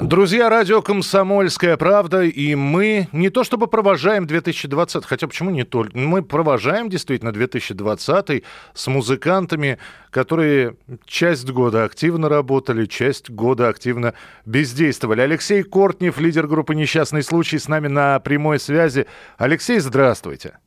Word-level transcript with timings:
Друзья, 0.00 0.48
радио 0.48 0.80
«Комсомольская 0.80 1.76
правда», 1.76 2.22
и 2.22 2.54
мы 2.54 3.08
не 3.10 3.30
то 3.30 3.42
чтобы 3.42 3.66
провожаем 3.66 4.28
2020, 4.28 5.04
хотя 5.04 5.26
почему 5.26 5.50
не 5.50 5.64
только, 5.64 5.98
мы 5.98 6.22
провожаем 6.22 6.88
действительно 6.88 7.32
2020 7.32 8.44
с 8.74 8.86
музыкантами, 8.86 9.78
которые 10.10 10.76
часть 11.04 11.50
года 11.50 11.82
активно 11.82 12.28
работали, 12.28 12.86
часть 12.86 13.28
года 13.28 13.68
активно 13.68 14.14
бездействовали. 14.46 15.20
Алексей 15.20 15.64
Кортнев, 15.64 16.20
лидер 16.20 16.46
группы 16.46 16.76
«Несчастный 16.76 17.24
случай», 17.24 17.58
с 17.58 17.66
нами 17.66 17.88
на 17.88 18.20
прямой 18.20 18.60
связи. 18.60 19.06
Алексей, 19.36 19.80
здравствуйте. 19.80 20.58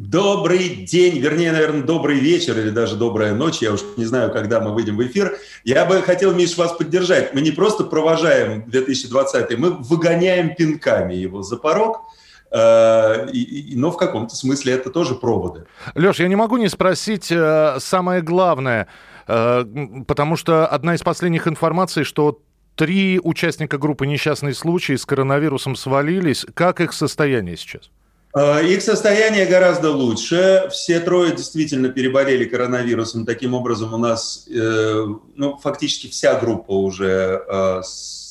Добрый 0.00 0.86
день, 0.86 1.18
вернее, 1.18 1.52
наверное, 1.52 1.82
добрый 1.82 2.18
вечер 2.18 2.58
или 2.58 2.70
даже 2.70 2.96
добрая 2.96 3.34
ночь. 3.34 3.58
Я 3.58 3.74
уж 3.74 3.80
не 3.98 4.06
знаю, 4.06 4.32
когда 4.32 4.58
мы 4.58 4.72
выйдем 4.72 4.96
в 4.96 5.06
эфир. 5.06 5.36
Я 5.62 5.84
бы 5.84 6.00
хотел, 6.00 6.34
Миш, 6.34 6.56
вас 6.56 6.72
поддержать. 6.72 7.34
Мы 7.34 7.42
не 7.42 7.50
просто 7.50 7.84
провожаем 7.84 8.64
2020, 8.70 9.58
мы 9.58 9.72
выгоняем 9.72 10.54
пинками 10.54 11.12
его 11.12 11.42
за 11.42 11.58
порог. 11.58 12.06
Э, 12.50 13.26
но 13.74 13.90
в 13.90 13.98
каком-то 13.98 14.34
смысле 14.34 14.72
это 14.72 14.88
тоже 14.88 15.16
проводы. 15.16 15.66
Леш, 15.94 16.18
я 16.18 16.28
не 16.28 16.36
могу 16.36 16.56
не 16.56 16.70
спросить 16.70 17.30
э, 17.30 17.76
самое 17.78 18.22
главное, 18.22 18.86
э, 19.28 19.66
потому 20.06 20.36
что 20.36 20.66
одна 20.66 20.94
из 20.94 21.02
последних 21.02 21.46
информаций, 21.46 22.04
что 22.04 22.40
три 22.74 23.20
участника 23.22 23.76
группы 23.76 24.06
«Несчастный 24.06 24.54
случай» 24.54 24.96
с 24.96 25.04
коронавирусом 25.04 25.76
свалились. 25.76 26.46
Как 26.54 26.80
их 26.80 26.94
состояние 26.94 27.58
сейчас? 27.58 27.90
Э, 28.34 28.64
их 28.64 28.82
состояние 28.82 29.46
гораздо 29.46 29.90
лучше. 29.90 30.68
Все 30.70 31.00
трое 31.00 31.34
действительно 31.34 31.88
переболели 31.88 32.44
коронавирусом. 32.44 33.26
Таким 33.26 33.54
образом, 33.54 33.92
у 33.92 33.96
нас 33.96 34.46
э, 34.48 35.06
ну, 35.34 35.56
фактически 35.58 36.08
вся 36.08 36.38
группа 36.38 36.72
уже, 36.72 37.42
э, 37.48 37.82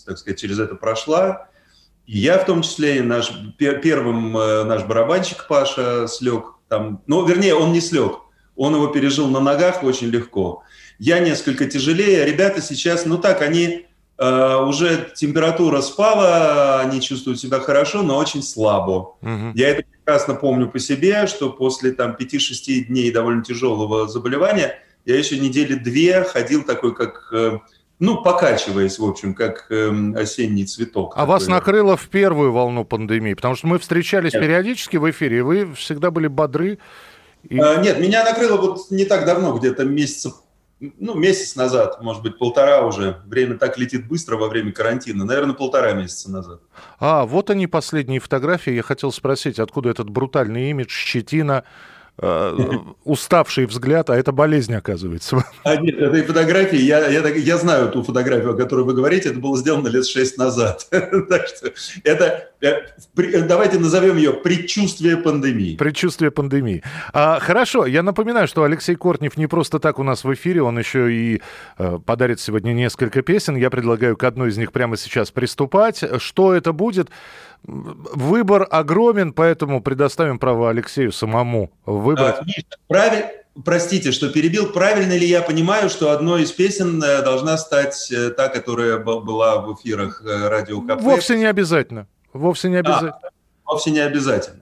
так 0.06 0.18
сказать, 0.18 0.40
через 0.40 0.60
это 0.60 0.76
прошла. 0.76 1.48
Я 2.08 2.40
в 2.40 2.46
том 2.46 2.64
числе, 2.64 2.98
и 2.98 3.02
наш, 3.02 3.32
первым 3.58 4.32
наш 4.34 4.84
барабанщик 4.84 5.46
Паша 5.48 6.08
слег. 6.08 6.56
Там, 6.68 7.04
ну, 7.06 7.24
вернее, 7.24 7.54
он 7.54 7.72
не 7.72 7.82
слег. 7.82 8.22
Он 8.56 8.74
его 8.74 8.88
пережил 8.88 9.28
на 9.28 9.40
ногах 9.40 9.84
очень 9.84 10.08
легко. 10.08 10.64
Я 10.98 11.20
несколько 11.20 11.66
тяжелее. 11.66 12.26
Ребята 12.26 12.64
сейчас, 12.64 13.06
ну 13.06 13.20
так, 13.20 13.44
они 13.44 13.89
Э, 13.89 13.89
уже 14.20 15.12
температура 15.16 15.82
спала, 15.82 16.82
они 16.82 17.00
чувствуют 17.00 17.40
себя 17.40 17.60
хорошо, 17.60 18.02
но 18.02 18.18
очень 18.18 18.44
слабо. 18.44 19.16
Угу. 19.22 19.52
Я 19.56 19.70
это 19.70 19.84
прекрасно 19.84 20.34
помню 20.36 20.70
по 20.70 20.80
себе, 20.80 21.26
что 21.28 21.50
после 21.50 21.92
там 21.92 22.18
5-6 22.20 22.86
дней 22.88 23.12
довольно 23.12 23.44
тяжелого 23.44 24.08
заболевания 24.08 24.80
я 25.06 25.18
еще 25.18 25.40
недели 25.40 25.76
две 25.76 26.24
ходил 26.24 26.64
такой, 26.64 26.94
как 26.94 27.30
э, 27.32 27.60
ну, 28.00 28.22
покачиваясь, 28.22 29.00
в 29.00 29.06
общем, 29.06 29.34
как 29.34 29.68
э, 29.70 29.92
осенний 30.16 30.66
цветок. 30.66 31.14
А 31.16 31.22
такой. 31.22 31.34
вас 31.34 31.48
накрыло 31.48 31.98
в 31.98 32.08
первую 32.10 32.52
волну 32.52 32.86
пандемии? 32.86 33.34
Потому 33.34 33.56
что 33.56 33.68
мы 33.68 33.80
встречались 33.80 34.34
Нет. 34.34 34.42
периодически 34.42 34.98
в 34.98 35.10
эфире, 35.10 35.40
и 35.40 35.42
вы 35.42 35.74
всегда 35.74 36.12
были 36.12 36.28
бодры. 36.28 36.80
И... 37.48 37.56
Нет, 37.56 38.00
меня 38.00 38.24
накрыло 38.24 38.58
вот 38.58 38.92
не 38.92 39.06
так 39.06 39.26
давно, 39.26 39.58
где-то 39.58 39.86
месяца 39.86 40.34
ну, 40.80 41.14
месяц 41.14 41.56
назад, 41.56 42.02
может 42.02 42.24
быть, 42.24 42.38
полтора 42.38 42.86
уже. 42.86 43.22
Время 43.26 43.58
так 43.58 43.78
летит 43.78 44.08
быстро 44.08 44.38
во 44.38 44.48
время 44.48 44.72
карантина. 44.72 45.26
Наверное, 45.26 45.54
полтора 45.54 45.92
месяца 45.92 46.32
назад. 46.32 46.62
А, 47.00 47.26
вот 47.26 47.50
они 47.50 47.68
последние 47.68 48.20
фотографии. 48.20 48.72
Я 48.72 48.84
хотел 48.84 49.12
спросить, 49.12 49.60
откуда 49.60 49.90
этот 49.90 50.10
брутальный 50.10 50.70
имидж, 50.70 50.90
щетина, 50.90 51.66
уставший 53.04 53.66
взгляд, 53.66 54.10
а 54.10 54.18
это 54.18 54.32
болезнь, 54.32 54.74
оказывается. 54.74 55.44
А 55.64 55.76
нет, 55.78 55.98
этой 56.00 56.24
фотографии, 56.24 56.80
я, 56.80 57.08
я, 57.08 57.28
я 57.28 57.58
знаю 57.58 57.90
ту 57.90 58.04
фотографию, 58.04 58.52
о 58.52 58.58
которой 58.58 58.84
вы 58.84 58.94
говорите, 58.94 59.30
это 59.30 59.40
было 59.40 59.58
сделано 59.58 59.88
лет 59.88 60.06
шесть 60.06 60.38
назад. 60.38 60.88
так 60.92 61.48
что 61.48 61.72
это, 62.04 62.50
э, 62.62 63.42
давайте 63.44 63.80
назовем 63.80 64.18
ее 64.18 64.34
предчувствие 64.34 65.18
пандемии. 65.18 65.78
Предчувствие 65.78 66.32
пандемии. 66.32 66.84
А, 67.14 67.40
хорошо, 67.40 67.86
я 67.86 68.04
напоминаю, 68.04 68.48
что 68.48 68.64
Алексей 68.64 68.96
Кортнев 68.96 69.38
не 69.38 69.48
просто 69.48 69.80
так 69.80 70.00
у 70.00 70.04
нас 70.04 70.24
в 70.24 70.34
эфире, 70.34 70.62
он 70.62 70.78
еще 70.78 71.14
и 71.14 71.42
э, 71.78 72.00
подарит 72.06 72.40
сегодня 72.42 72.74
несколько 72.74 73.22
песен. 73.22 73.56
Я 73.56 73.70
предлагаю 73.70 74.18
к 74.18 74.24
одной 74.24 74.50
из 74.50 74.58
них 74.58 74.72
прямо 74.72 74.98
сейчас 74.98 75.32
приступать. 75.32 76.04
Что 76.20 76.54
это 76.54 76.74
будет? 76.74 77.10
Выбор 77.64 78.68
огромен, 78.70 79.34
поэтому 79.34 79.82
предоставим 79.82 80.40
право 80.40 80.70
Алексею 80.70 81.12
самому 81.12 81.72
выбрать. 81.86 82.38
А, 82.40 82.44
Миша, 82.44 82.66
правиль... 82.88 83.26
Простите, 83.66 84.14
что 84.14 84.30
перебил. 84.30 84.72
Правильно 84.72 85.18
ли 85.18 85.28
я 85.28 85.42
понимаю, 85.42 85.90
что 85.90 86.12
одной 86.12 86.44
из 86.44 86.52
песен 86.52 87.04
э, 87.04 87.22
должна 87.24 87.58
стать 87.58 88.10
э, 88.10 88.30
та, 88.30 88.48
которая 88.48 89.00
была 89.00 89.60
в 89.60 89.74
эфирах 89.74 90.24
э, 90.24 90.48
радио 90.48 90.82
КП? 90.82 91.02
Вовсе 91.02 91.36
не 91.36 91.46
обязательно. 91.46 92.08
Вовсе 92.32 92.70
не 92.70 92.78
а, 92.78 92.80
обязательно. 92.80 93.20
А, 93.22 93.30
вовсе 93.66 93.92
не 93.92 94.00
обязательно. 94.00 94.62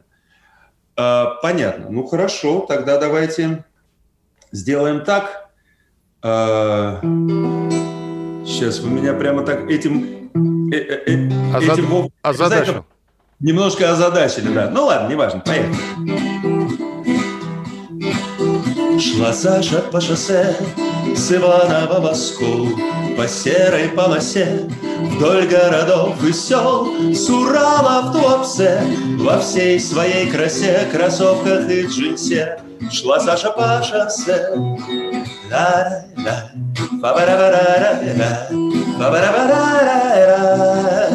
А, 0.96 1.36
понятно. 1.42 1.88
Ну 1.90 2.08
хорошо, 2.08 2.66
тогда 2.68 2.98
давайте 2.98 3.66
сделаем 4.52 5.04
так. 5.04 5.50
А, 6.24 7.00
сейчас 8.44 8.80
вы 8.80 8.90
меня 8.90 9.14
прямо 9.14 9.44
так 9.44 9.70
этим 9.70 10.32
э, 10.72 10.76
э, 10.76 11.04
э, 11.06 11.27
Озад... 11.54 11.80
этим 11.80 12.10
озадачил. 12.22 12.86
Немножко 13.40 13.92
озадачили, 13.92 14.54
да. 14.54 14.70
Ну 14.70 14.86
ладно, 14.86 15.10
неважно, 15.10 15.42
поехали. 15.42 15.76
Шла 19.00 19.32
Саша 19.32 19.82
по 19.92 20.02
шоссе 20.02 20.56
с 21.16 21.32
Иванова 21.32 22.00
Москву 22.00 22.70
По 23.16 23.28
серой 23.28 23.90
полосе 23.90 24.68
вдоль 25.00 25.46
городов 25.48 26.24
и 26.24 26.34
сел 26.34 26.88
С 27.14 27.30
Урала 27.30 28.02
в 28.04 28.14
Туапсе 28.14 28.82
во 29.20 29.38
всей 29.40 29.80
своей 29.80 30.28
красе 30.32 30.88
Кроссовках 30.92 31.70
и 31.70 31.86
джинсе 31.86 32.60
Шла 32.92 33.20
Саша 33.20 33.52
по 33.52 33.84
шоссе 33.84 34.50
Ла-ла, 35.52 36.50
ба-ба-ра-ба-ра-ра-ра, 37.02 38.48
ба-ба-ра-ба-ра-ра-ра 39.00 41.07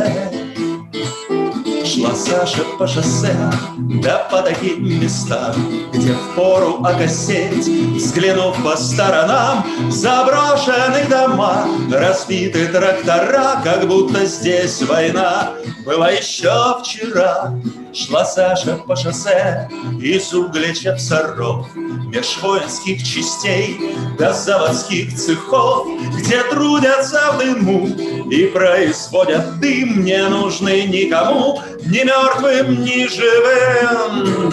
Шла 1.92 2.14
Саша 2.14 2.64
по 2.78 2.86
шоссе, 2.86 3.36
да 3.76 4.26
по 4.30 4.40
таким 4.40 5.00
местам, 5.00 5.54
Где 5.92 6.14
впору 6.14 6.82
окосеть, 6.82 7.68
взглянув 7.96 8.56
по 8.62 8.76
сторонам, 8.76 9.66
Заброшенных 9.90 11.10
дома, 11.10 11.66
разбиты 11.90 12.68
трактора, 12.68 13.60
Как 13.62 13.86
будто 13.86 14.24
здесь 14.24 14.80
война 14.82 15.50
была 15.84 16.10
еще 16.10 16.78
вчера. 16.80 17.52
Шла 17.92 18.24
Саша 18.24 18.76
по 18.76 18.96
шоссе 18.96 19.68
из 20.00 20.32
углеча 20.32 20.96
соров, 20.96 21.66
Меж 21.74 22.38
воинских 22.40 23.02
частей 23.02 23.96
до 24.18 24.32
заводских 24.32 25.14
цехов, 25.14 25.86
Где 26.16 26.42
трудятся 26.44 27.32
в 27.32 27.38
дыму 27.38 27.88
и 28.32 28.46
производят 28.46 29.60
дым, 29.60 30.04
Не 30.04 30.26
нужны 30.28 30.84
никому, 30.84 31.60
ни 31.84 32.02
мертвым, 32.02 32.82
ни 32.82 33.06
живым. 33.06 34.50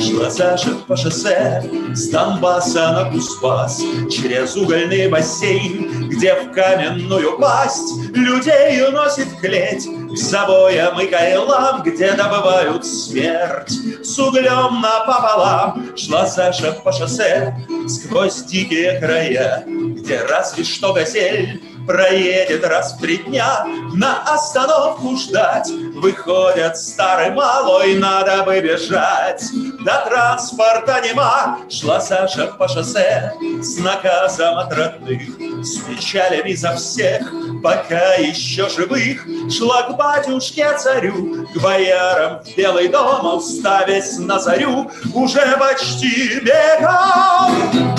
Шла 0.00 0.30
Саша 0.30 0.70
по 0.88 0.96
шоссе 0.96 1.62
с 1.92 2.08
Донбасса 2.08 2.92
на 2.92 3.10
Кузбасс 3.10 3.82
Через 4.10 4.56
угольный 4.56 5.08
бассейн, 5.08 6.08
где 6.08 6.34
в 6.34 6.52
каменную 6.52 7.38
пасть 7.38 7.94
Людей 8.14 8.88
уносит 8.88 9.28
клеть 9.40 9.86
к 10.12 10.16
забоям 10.16 11.00
и 11.00 11.06
кайлам 11.06 11.82
Где 11.82 12.12
добывают 12.12 12.84
смерть. 12.86 13.72
С 14.02 14.18
углем 14.18 14.80
напополам 14.80 15.96
Шла 15.96 16.26
Саша 16.26 16.72
по 16.72 16.92
шоссе 16.92 17.54
сквозь 17.88 18.44
дикие 18.44 18.98
края 19.00 19.64
Где 19.66 20.22
разве 20.22 20.64
что 20.64 20.92
газель 20.92 21.60
проедет 21.86 22.64
раз 22.64 22.94
в 22.94 23.00
три 23.00 23.18
дня, 23.18 23.66
на 23.94 24.22
остановку 24.22 25.16
ждать. 25.16 25.68
Выходят 25.94 26.76
старый 26.76 27.30
малой, 27.30 27.94
надо 27.98 28.42
бы 28.44 28.60
бежать. 28.60 29.44
До 29.84 30.04
транспорта 30.06 31.00
нема, 31.00 31.58
шла 31.68 32.00
Саша 32.00 32.46
по 32.46 32.68
шоссе 32.68 33.32
с 33.60 33.78
наказом 33.78 34.58
от 34.58 34.72
родных, 34.72 35.22
с 35.62 35.78
печалями 35.78 36.54
за 36.54 36.74
всех, 36.74 37.32
пока 37.62 38.14
еще 38.14 38.68
живых. 38.68 39.26
Шла 39.50 39.82
к 39.82 39.96
батюшке 39.96 40.76
царю, 40.78 41.46
к 41.52 41.60
боярам 41.60 42.42
в 42.44 42.56
белый 42.56 42.88
дом, 42.88 43.36
уставясь 43.36 44.18
на 44.18 44.38
зарю, 44.38 44.90
уже 45.14 45.56
почти 45.58 46.40
бегом. 46.40 47.92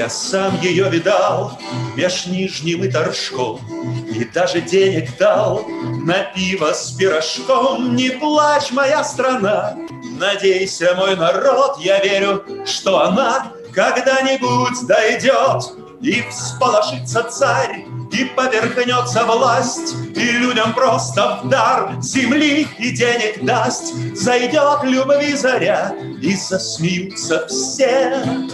Я 0.00 0.08
сам 0.08 0.58
ее 0.62 0.88
видал 0.88 1.58
меж 1.94 2.24
Нижним 2.24 2.84
и 2.84 2.88
Торжком 2.90 3.60
И 4.08 4.24
даже 4.24 4.62
денег 4.62 5.14
дал 5.18 5.66
на 6.06 6.22
пиво 6.34 6.72
с 6.72 6.92
пирожком 6.92 7.94
Не 7.94 8.08
плачь, 8.08 8.70
моя 8.70 9.04
страна, 9.04 9.76
надейся, 10.18 10.94
мой 10.96 11.16
народ 11.16 11.80
Я 11.80 12.02
верю, 12.02 12.42
что 12.64 13.02
она 13.02 13.52
когда-нибудь 13.74 14.86
дойдет 14.86 15.64
И 16.00 16.24
всполошится 16.30 17.22
царь 17.24 17.84
и 18.10 18.24
поверхнется 18.24 19.24
власть, 19.24 19.94
И 20.16 20.32
людям 20.32 20.74
просто 20.74 21.40
в 21.44 21.48
дар 21.48 21.94
земли 22.02 22.66
и 22.78 22.90
денег 22.90 23.44
даст. 23.44 23.94
Зайдет 24.16 24.82
любви 24.82 25.34
заря, 25.36 25.94
и 26.20 26.34
засмеются 26.34 27.46
все. 27.46 28.48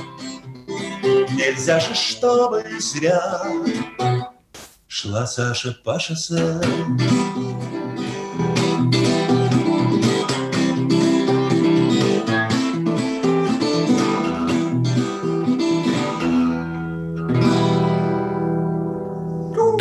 Нельзя 1.37 1.79
же, 1.81 1.95
чтобы 1.95 2.65
зря 2.81 3.45
Шла 4.89 5.27
Саша 5.27 5.77
по 5.85 6.01
шоссе. 6.01 6.59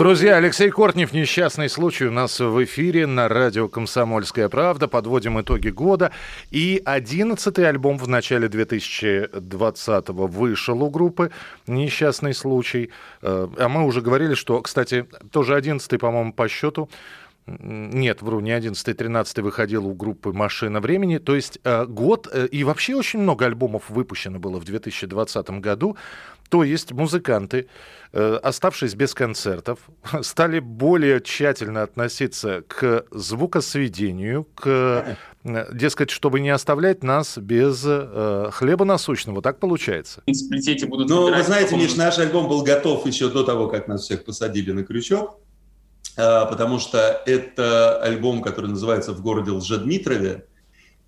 Друзья, 0.05 0.35
Алексей 0.35 0.69
Кортнев, 0.69 1.13
несчастный 1.13 1.67
случай 1.67 2.05
у 2.05 2.11
нас 2.11 2.39
в 2.39 2.63
эфире 2.63 3.07
на 3.07 3.27
радио 3.27 3.67
«Комсомольская 3.67 4.49
правда». 4.49 4.87
Подводим 4.87 5.41
итоги 5.41 5.69
года. 5.69 6.11
И 6.51 6.79
одиннадцатый 6.85 7.67
альбом 7.67 7.97
в 7.97 8.07
начале 8.07 8.47
2020-го 8.47 10.27
вышел 10.27 10.83
у 10.83 10.91
группы 10.91 11.31
«Несчастный 11.65 12.35
случай». 12.35 12.91
Э, 13.23 13.47
а 13.57 13.67
мы 13.67 13.83
уже 13.83 14.01
говорили, 14.01 14.35
что, 14.35 14.61
кстати, 14.61 15.07
тоже 15.31 15.55
одиннадцатый, 15.55 15.97
по-моему, 15.97 16.33
по 16.33 16.47
счету 16.49 16.87
нет, 17.47 18.23
вру, 18.23 18.39
не 18.39 18.51
11 18.51 18.97
13 18.97 19.39
выходил 19.39 19.85
у 19.85 19.93
группы 19.93 20.33
«Машина 20.33 20.79
времени». 20.79 21.19
То 21.19 21.35
есть 21.35 21.59
э, 21.63 21.85
год, 21.85 22.27
э, 22.31 22.47
и 22.47 22.63
вообще 22.63 22.95
очень 22.95 23.19
много 23.19 23.45
альбомов 23.45 23.89
выпущено 23.89 24.39
было 24.39 24.59
в 24.59 24.65
2020 24.65 25.49
году. 25.61 25.95
То 26.49 26.63
есть 26.63 26.91
музыканты, 26.91 27.67
э, 28.13 28.39
оставшись 28.41 28.95
без 28.95 29.13
концертов, 29.13 29.77
стали 30.21 30.59
более 30.59 31.21
тщательно 31.21 31.83
относиться 31.83 32.63
к 32.67 33.05
звукосведению, 33.11 34.45
к, 34.55 35.15
э, 35.43 35.65
дескать, 35.71 36.09
чтобы 36.09 36.39
не 36.39 36.49
оставлять 36.49 37.03
нас 37.03 37.37
без 37.37 37.83
э, 37.85 38.49
хлеба 38.53 38.85
насущного. 38.85 39.43
Так 39.43 39.59
получается? 39.59 40.23
В 40.25 40.87
будут 40.87 41.09
ну, 41.09 41.31
вы 41.31 41.43
знаете, 41.43 41.75
Миш, 41.77 41.95
наш 41.95 42.17
альбом 42.17 42.47
был 42.47 42.63
готов 42.63 43.05
еще 43.05 43.29
до 43.29 43.43
того, 43.43 43.67
как 43.67 43.87
нас 43.87 44.01
всех 44.01 44.25
посадили 44.25 44.71
на 44.71 44.83
крючок. 44.83 45.39
А, 46.17 46.45
потому 46.45 46.79
что 46.79 47.21
это 47.25 48.01
альбом, 48.01 48.41
который 48.41 48.67
называется 48.67 49.13
«В 49.13 49.21
городе 49.21 49.51
Лжедмитрове», 49.51 50.45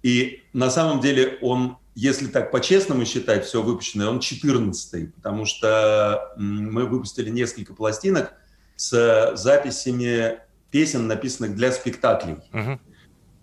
и 0.03 0.41
на 0.53 0.69
самом 0.69 1.01
деле 1.01 1.37
он, 1.41 1.77
если 1.95 2.27
так 2.27 2.51
по-честному 2.51 3.05
считать 3.05 3.45
все 3.45 3.61
выпущенное, 3.61 4.07
он 4.07 4.19
14-й, 4.19 5.07
потому 5.07 5.45
что 5.45 6.33
мы 6.37 6.85
выпустили 6.85 7.29
несколько 7.29 7.73
пластинок 7.73 8.33
с 8.75 9.33
записями 9.35 10.39
песен, 10.71 11.07
написанных 11.07 11.55
для 11.55 11.71
спектаклей. 11.71 12.37
Угу. 12.53 12.79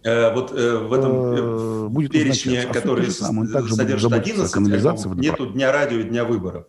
Вот 0.05 0.53
э, 0.53 0.77
в 0.77 0.93
этом 0.93 1.87
э, 1.87 1.89
будет 1.89 2.13
перечне, 2.13 2.67
который 2.67 3.11
содержит 3.11 4.13
11 4.13 4.55
альбомов, 4.55 5.17
нету 5.17 5.47
дня 5.47 5.73
радио 5.73 6.01
и 6.01 6.03
дня 6.05 6.25
выборов. 6.25 6.67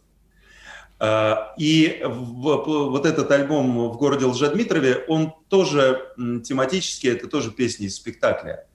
А, 0.98 1.54
и 1.58 2.02
вот 2.06 3.06
этот 3.06 3.30
альбом 3.32 3.90
в 3.90 3.98
городе 3.98 4.26
Лжедмитрове, 4.26 5.04
он 5.08 5.34
тоже 5.50 6.02
тематический, 6.44 7.12
это 7.12 7.28
тоже 7.28 7.52
песни 7.52 7.88
из 7.88 7.96
спектакля. 7.96 8.66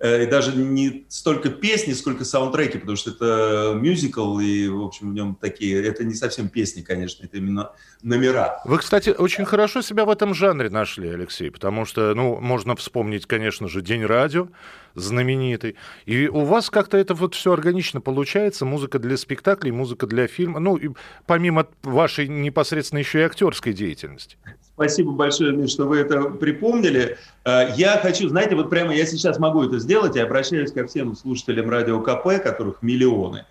Э, 0.00 0.22
и 0.22 0.26
даже 0.26 0.56
не 0.56 1.06
столько 1.08 1.50
песни, 1.50 1.92
сколько 1.92 2.24
саундтреки, 2.24 2.78
потому 2.78 2.96
что 2.96 3.10
это 3.10 3.72
мюзикл, 3.74 4.38
и, 4.38 4.68
в 4.68 4.82
общем, 4.82 5.10
в 5.10 5.14
нем 5.14 5.36
такие... 5.40 5.84
Это 5.84 6.04
не 6.04 6.14
совсем 6.14 6.48
песни, 6.48 6.82
конечно, 6.82 7.24
это 7.24 7.36
именно 7.36 7.72
номера. 8.02 8.60
Вы, 8.64 8.78
кстати, 8.78 9.10
очень 9.10 9.44
хорошо 9.44 9.82
себя 9.82 10.04
в 10.04 10.10
этом 10.10 10.34
жанре 10.34 10.70
нашли, 10.70 11.08
Алексей, 11.08 11.50
потому 11.50 11.84
что, 11.84 12.14
ну, 12.14 12.40
можно 12.40 12.76
вспомнить, 12.76 13.26
конечно 13.26 13.68
же, 13.68 13.82
День 13.82 14.04
радио, 14.04 14.48
знаменитый. 14.98 15.76
И 16.06 16.28
у 16.28 16.44
вас 16.44 16.70
как-то 16.70 16.96
это 16.96 17.14
вот 17.14 17.34
все 17.34 17.52
органично 17.52 18.00
получается, 18.00 18.64
музыка 18.64 18.98
для 18.98 19.16
спектаклей, 19.16 19.70
музыка 19.70 20.06
для 20.06 20.26
фильма, 20.26 20.60
ну, 20.60 20.76
и 20.76 20.90
помимо 21.26 21.66
вашей 21.82 22.28
непосредственно 22.28 23.00
еще 23.00 23.20
и 23.20 23.22
актерской 23.22 23.72
деятельности. 23.72 24.36
Спасибо 24.74 25.12
большое, 25.12 25.52
Миш, 25.52 25.72
что 25.72 25.86
вы 25.86 25.98
это 25.98 26.22
припомнили. 26.30 27.18
Э, 27.44 27.72
я 27.76 27.98
хочу, 27.98 28.28
знаете, 28.28 28.54
вот 28.54 28.70
прямо 28.70 28.94
я 28.94 29.06
сейчас 29.06 29.38
могу 29.38 29.62
это 29.64 29.78
сделать, 29.78 30.16
я 30.16 30.24
обращаюсь 30.24 30.72
ко 30.72 30.86
всем 30.86 31.16
слушателям 31.16 31.68
радио 31.68 32.00
КП, 32.00 32.42
которых 32.42 32.80
миллионы. 32.82 33.44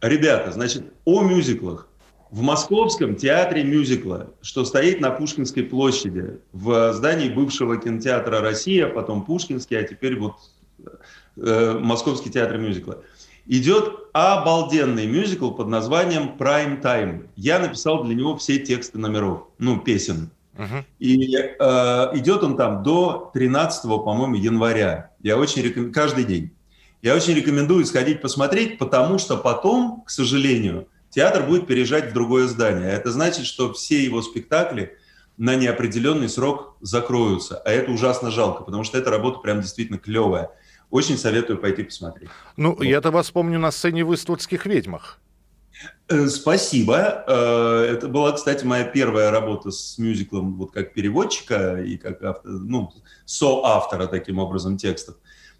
Ребята, 0.00 0.52
значит, 0.52 0.84
о 1.04 1.22
мюзиклах. 1.22 1.88
В 2.30 2.42
Московском 2.42 3.16
театре 3.16 3.64
мюзикла, 3.64 4.30
что 4.40 4.64
стоит 4.64 5.00
на 5.00 5.10
Пушкинской 5.10 5.64
площади, 5.64 6.38
в 6.52 6.92
здании 6.92 7.28
бывшего 7.28 7.76
кинотеатра 7.76 8.40
«Россия», 8.40 8.86
потом 8.86 9.24
Пушкинский, 9.24 9.76
а 9.76 9.82
теперь 9.82 10.16
вот 10.16 10.36
э, 11.36 11.78
Московский 11.80 12.30
театр 12.30 12.58
мюзикла, 12.58 13.02
идет 13.46 13.92
обалденный 14.12 15.06
мюзикл 15.06 15.50
под 15.50 15.68
названием 15.68 16.32
«Prime 16.38 16.80
Time». 16.82 17.28
Я 17.36 17.58
написал 17.58 18.04
для 18.04 18.14
него 18.14 18.36
все 18.36 18.58
тексты 18.58 18.98
номеров, 18.98 19.48
ну, 19.58 19.78
песен. 19.80 20.30
Uh-huh. 20.56 20.84
И 20.98 21.36
э, 21.36 22.18
идет 22.18 22.42
он 22.42 22.56
там 22.56 22.82
до 22.82 23.30
13, 23.32 23.82
по-моему, 23.82 24.34
января. 24.34 25.10
Я 25.22 25.38
очень 25.38 25.62
рекомендую, 25.62 25.94
каждый 25.94 26.24
день. 26.24 26.52
Я 27.02 27.14
очень 27.14 27.34
рекомендую 27.34 27.86
сходить 27.86 28.20
посмотреть, 28.20 28.78
потому 28.78 29.18
что 29.18 29.38
потом, 29.38 30.02
к 30.04 30.10
сожалению, 30.10 30.86
театр 31.08 31.44
будет 31.44 31.66
переезжать 31.66 32.10
в 32.10 32.12
другое 32.12 32.46
здание. 32.46 32.90
А 32.90 32.92
это 32.92 33.10
значит, 33.10 33.46
что 33.46 33.72
все 33.72 34.04
его 34.04 34.20
спектакли 34.20 34.98
на 35.38 35.54
неопределенный 35.54 36.28
срок 36.28 36.76
закроются. 36.82 37.56
А 37.64 37.70
это 37.70 37.90
ужасно 37.90 38.30
жалко, 38.30 38.62
потому 38.62 38.84
что 38.84 38.98
эта 38.98 39.10
работа 39.10 39.38
прям 39.38 39.62
действительно 39.62 39.98
клевая. 39.98 40.50
Очень 40.90 41.18
советую 41.18 41.58
пойти 41.58 41.84
посмотреть. 41.84 42.30
Ну, 42.56 42.74
вот. 42.74 42.82
я-то 42.82 43.10
вас 43.10 43.30
помню 43.30 43.58
на 43.58 43.70
сцене 43.70 44.04
в 44.04 44.12
«Иствудских 44.14 44.66
ведьмах». 44.66 45.20
Э, 46.08 46.26
спасибо. 46.26 47.24
Э, 47.26 47.88
это 47.92 48.08
была, 48.08 48.32
кстати, 48.32 48.64
моя 48.64 48.84
первая 48.84 49.30
работа 49.30 49.70
с 49.70 49.96
мюзиклом 49.98 50.56
вот 50.56 50.72
как 50.72 50.92
переводчика 50.92 51.80
и 51.80 51.96
как 51.96 52.22
автор, 52.22 52.50
ну, 52.50 52.92
соавтора 53.24 54.06
таким 54.06 54.38
образом 54.38 54.76
текстов. 54.76 55.16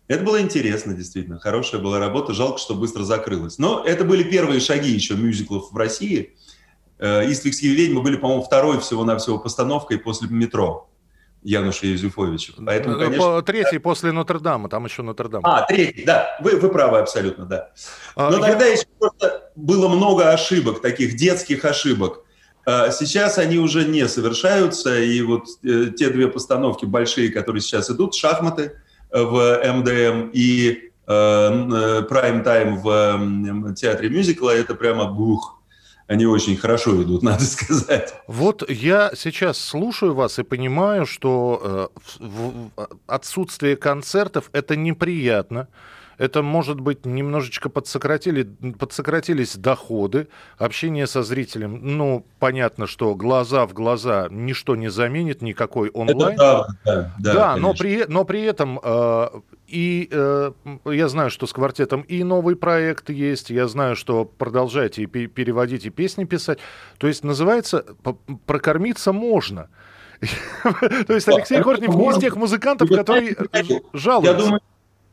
Это 0.08 0.24
было 0.24 0.40
интересно, 0.40 0.92
действительно. 0.92 1.38
Хорошая 1.38 1.80
была 1.80 2.00
работа. 2.00 2.34
Жалко, 2.34 2.58
что 2.58 2.74
быстро 2.74 3.04
закрылась. 3.04 3.58
Но 3.58 3.84
это 3.84 4.04
были 4.04 4.24
первые 4.24 4.58
шаги 4.58 4.90
еще 4.90 5.14
мюзиклов 5.14 5.70
в 5.70 5.76
России. 5.76 6.34
Э, 6.98 7.30
«Иствикские 7.30 7.74
ведьмы» 7.74 8.02
были, 8.02 8.16
по-моему, 8.16 8.42
второй 8.42 8.80
всего-навсего 8.80 9.38
постановкой 9.38 9.98
после 9.98 10.28
«Метро». 10.28 10.89
Януша 11.42 11.86
Юзефовича. 11.86 12.52
Поэтому, 12.64 12.96
ну, 12.96 13.00
конечно... 13.00 13.42
Третий 13.42 13.78
после 13.78 14.12
Нотр-Дама, 14.12 14.68
там 14.68 14.84
еще 14.84 15.02
Нотр-Дам. 15.02 15.40
А, 15.44 15.62
третий, 15.62 16.04
да, 16.04 16.36
вы, 16.40 16.56
вы 16.56 16.68
правы 16.68 16.98
абсолютно, 16.98 17.46
да. 17.46 17.70
А, 18.14 18.30
Но 18.30 18.38
а, 18.38 18.40
тогда 18.40 18.66
я... 18.66 18.72
еще 18.72 18.86
просто 18.98 19.50
было 19.56 19.88
много 19.88 20.30
ошибок, 20.30 20.82
таких 20.82 21.16
детских 21.16 21.64
ошибок. 21.64 22.24
А 22.66 22.90
сейчас 22.90 23.38
они 23.38 23.58
уже 23.58 23.86
не 23.86 24.06
совершаются, 24.06 25.00
и 25.00 25.22
вот 25.22 25.46
э, 25.64 25.86
те 25.96 26.10
две 26.10 26.28
постановки 26.28 26.84
большие, 26.84 27.30
которые 27.30 27.62
сейчас 27.62 27.90
идут, 27.90 28.14
шахматы 28.14 28.72
э, 29.10 29.22
в 29.22 29.60
МДМ 29.64 30.30
и 30.32 30.90
прайм-тайм 31.06 32.76
э, 32.76 32.80
в 32.82 33.74
театре 33.74 34.10
мюзикла, 34.10 34.50
это 34.50 34.74
прямо 34.74 35.06
бух, 35.06 35.59
они 36.10 36.26
очень 36.26 36.56
хорошо 36.56 37.00
идут, 37.02 37.22
надо 37.30 37.44
сказать. 37.44 38.14
Вот 38.26 38.68
я 38.68 39.12
сейчас 39.14 39.58
слушаю 39.58 40.12
вас 40.12 40.40
и 40.40 40.42
понимаю, 40.42 41.06
что 41.06 41.90
э, 42.18 42.88
отсутствие 43.06 43.76
концертов 43.76 44.50
это 44.52 44.74
неприятно. 44.74 45.68
Это, 46.20 46.42
может 46.42 46.78
быть, 46.80 47.06
немножечко 47.06 47.70
подсократили, 47.70 48.42
подсократились 48.78 49.56
доходы, 49.56 50.28
общение 50.58 51.06
со 51.06 51.22
зрителем. 51.22 51.80
Ну, 51.96 52.26
понятно, 52.38 52.86
что 52.86 53.14
глаза 53.14 53.66
в 53.66 53.72
глаза 53.72 54.28
ничто 54.30 54.76
не 54.76 54.90
заменит, 54.90 55.40
никакой 55.40 55.88
онлайн. 55.88 56.34
Это 56.34 56.66
да, 56.84 57.14
да, 57.18 57.32
да 57.32 57.56
но, 57.56 57.72
при, 57.72 58.04
но 58.06 58.26
при 58.26 58.42
этом 58.42 58.78
э, 58.84 59.28
и 59.66 60.10
э, 60.12 60.52
я 60.84 61.08
знаю, 61.08 61.30
что 61.30 61.46
с 61.46 61.54
квартетом 61.54 62.02
и 62.02 62.22
новый 62.22 62.54
проект 62.54 63.08
есть, 63.08 63.48
я 63.48 63.66
знаю, 63.66 63.96
что 63.96 64.26
продолжаете 64.26 65.04
и 65.04 65.06
переводить, 65.06 65.86
и 65.86 65.90
песни 65.90 66.24
писать. 66.24 66.58
То 66.98 67.06
есть 67.06 67.24
называется 67.24 67.86
«Прокормиться 68.44 69.14
можно». 69.14 69.70
То 71.06 71.14
есть 71.14 71.28
Алексей 71.28 71.62
Кортнев 71.62 71.94
не 71.94 72.10
из 72.10 72.18
тех 72.18 72.36
музыкантов, 72.36 72.90
которые 72.90 73.34
жалуются. 73.94 74.32
Я 74.32 74.38
думаю, 74.38 74.60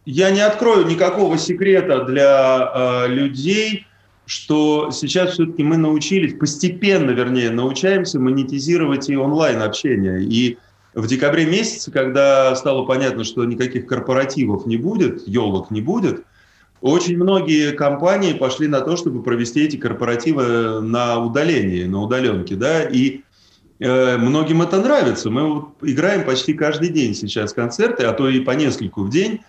я 0.08 0.32
не 0.32 0.40
открою 0.40 0.86
никакого 0.86 1.38
секрета 1.38 2.06
для 2.06 2.72
э, 2.74 3.08
людей. 3.10 3.86
что 4.26 4.92
сейчас 4.92 5.32
все-таки 5.34 5.64
мы 5.64 5.78
научились, 5.78 6.34
постепенно, 6.34 7.12
вернее, 7.12 7.50
научаемся 7.50 8.20
монетизировать 8.20 9.10
и 9.10 9.16
онлайн-общение. 9.16 10.22
И 10.22 10.58
в 10.94 11.08
декабре 11.08 11.46
месяце, 11.46 11.92
когда 11.92 12.54
стало 12.56 12.84
понятно, 12.86 13.24
что 13.24 13.46
никаких 13.46 13.86
корпоративов 13.86 14.66
не 14.66 14.76
будет, 14.76 15.26
елок 15.28 15.72
не 15.72 15.80
будет, 15.80 16.24
очень 16.82 17.16
многие 17.16 17.72
компании 17.72 18.34
пошли 18.34 18.68
на 18.68 18.82
то, 18.82 18.98
чтобы 18.98 19.24
провести 19.24 19.64
эти 19.64 19.78
корпоративы 19.78 20.82
на 20.82 21.20
удалении, 21.20 21.86
на 21.86 22.02
удаленке, 22.02 22.56
да, 22.56 22.84
и 22.84 23.22
э, 23.80 24.18
многим 24.18 24.62
это 24.62 24.82
нравится. 24.82 25.30
Мы 25.30 25.66
играем 25.82 26.26
почти 26.26 26.54
каждый 26.54 26.90
день 26.90 27.16
сейчас 27.16 27.54
концерты, 27.54 28.04
а 28.04 28.14
то 28.14 28.28
и 28.28 28.42
по 28.42 28.52
нескольку 28.52 29.04
в 29.04 29.10
день. 29.10 29.40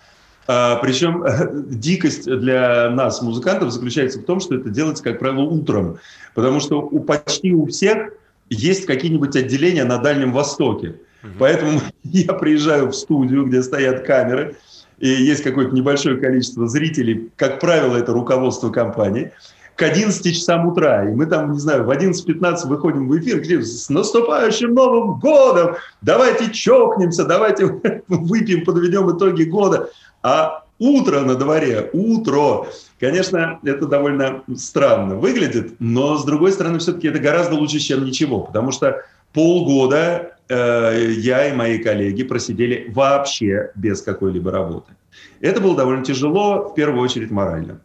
А, 0.49 0.77
причем 0.77 1.25
дикость 1.69 2.25
для 2.25 2.91
нас, 2.91 3.21
музыкантов, 3.21 3.71
заключается 3.71 4.19
в 4.19 4.25
том, 4.25 4.41
что 4.41 4.55
это 4.55 4.71
делается, 4.71 5.05
как 5.05 5.19
правило, 5.19 5.43
утром. 5.43 5.99
Потому 6.35 6.59
что 6.59 6.81
у, 6.81 7.01
почти 7.01 7.53
у 7.53 7.67
всех 7.67 8.13
есть 8.49 8.87
какие-нибудь 8.87 9.37
отделения 9.37 9.85
на 9.85 9.99
Дальнем 9.99 10.33
Востоке. 10.33 10.97
Угу. 11.23 11.33
Поэтому 11.39 11.81
я 12.03 12.33
приезжаю 12.33 12.89
в 12.89 12.95
студию, 12.95 13.45
где 13.45 13.63
стоят 13.63 14.07
камеры, 14.07 14.57
и 14.99 15.09
есть 15.09 15.43
какое-то 15.43 15.75
небольшое 15.75 16.17
количество 16.17 16.67
зрителей. 16.67 17.31
Как 17.37 17.61
правило, 17.61 17.97
это 17.97 18.13
руководство 18.13 18.71
компании 18.71 19.33
к 19.79 19.83
11 19.83 20.35
часам 20.35 20.67
утра. 20.67 21.09
И 21.09 21.15
мы 21.15 21.27
там, 21.27 21.53
не 21.53 21.59
знаю, 21.61 21.85
в 21.85 21.91
11.15 21.91 22.67
выходим 22.67 23.09
в 23.09 23.17
эфир, 23.17 23.41
где 23.41 23.63
с 23.63 23.89
наступающим 23.89 24.75
Новым 24.75 25.21
годом! 25.21 25.77
Давайте 26.03 26.51
чокнемся, 26.51 27.25
давайте 27.25 27.67
выпьем, 28.09 28.65
подведем 28.65 29.17
итоги 29.17 29.45
года. 29.45 29.89
А 30.23 30.65
утро 30.79 31.21
на 31.21 31.35
дворе, 31.35 31.91
утро. 31.93 32.67
Конечно, 33.01 33.61
это 33.65 33.87
довольно 33.87 34.43
странно 34.57 35.17
выглядит, 35.17 35.77
но 35.79 36.17
с 36.17 36.25
другой 36.25 36.53
стороны, 36.53 36.79
все-таки 36.79 37.09
это 37.09 37.19
гораздо 37.19 37.55
лучше, 37.55 37.79
чем 37.79 38.05
ничего, 38.05 38.41
потому 38.41 38.73
что 38.73 39.03
полгода 39.33 40.37
э, 40.49 41.13
я 41.17 41.49
и 41.49 41.53
мои 41.53 41.79
коллеги 41.79 42.25
просидели 42.25 42.91
вообще 42.93 43.71
без 43.75 44.03
какой-либо 44.03 44.51
работы. 44.51 44.93
Это 45.41 45.61
было 45.61 45.77
довольно 45.77 46.05
тяжело, 46.05 46.69
в 46.69 46.75
первую 46.75 47.03
очередь 47.03 47.31
морально. 47.31 47.81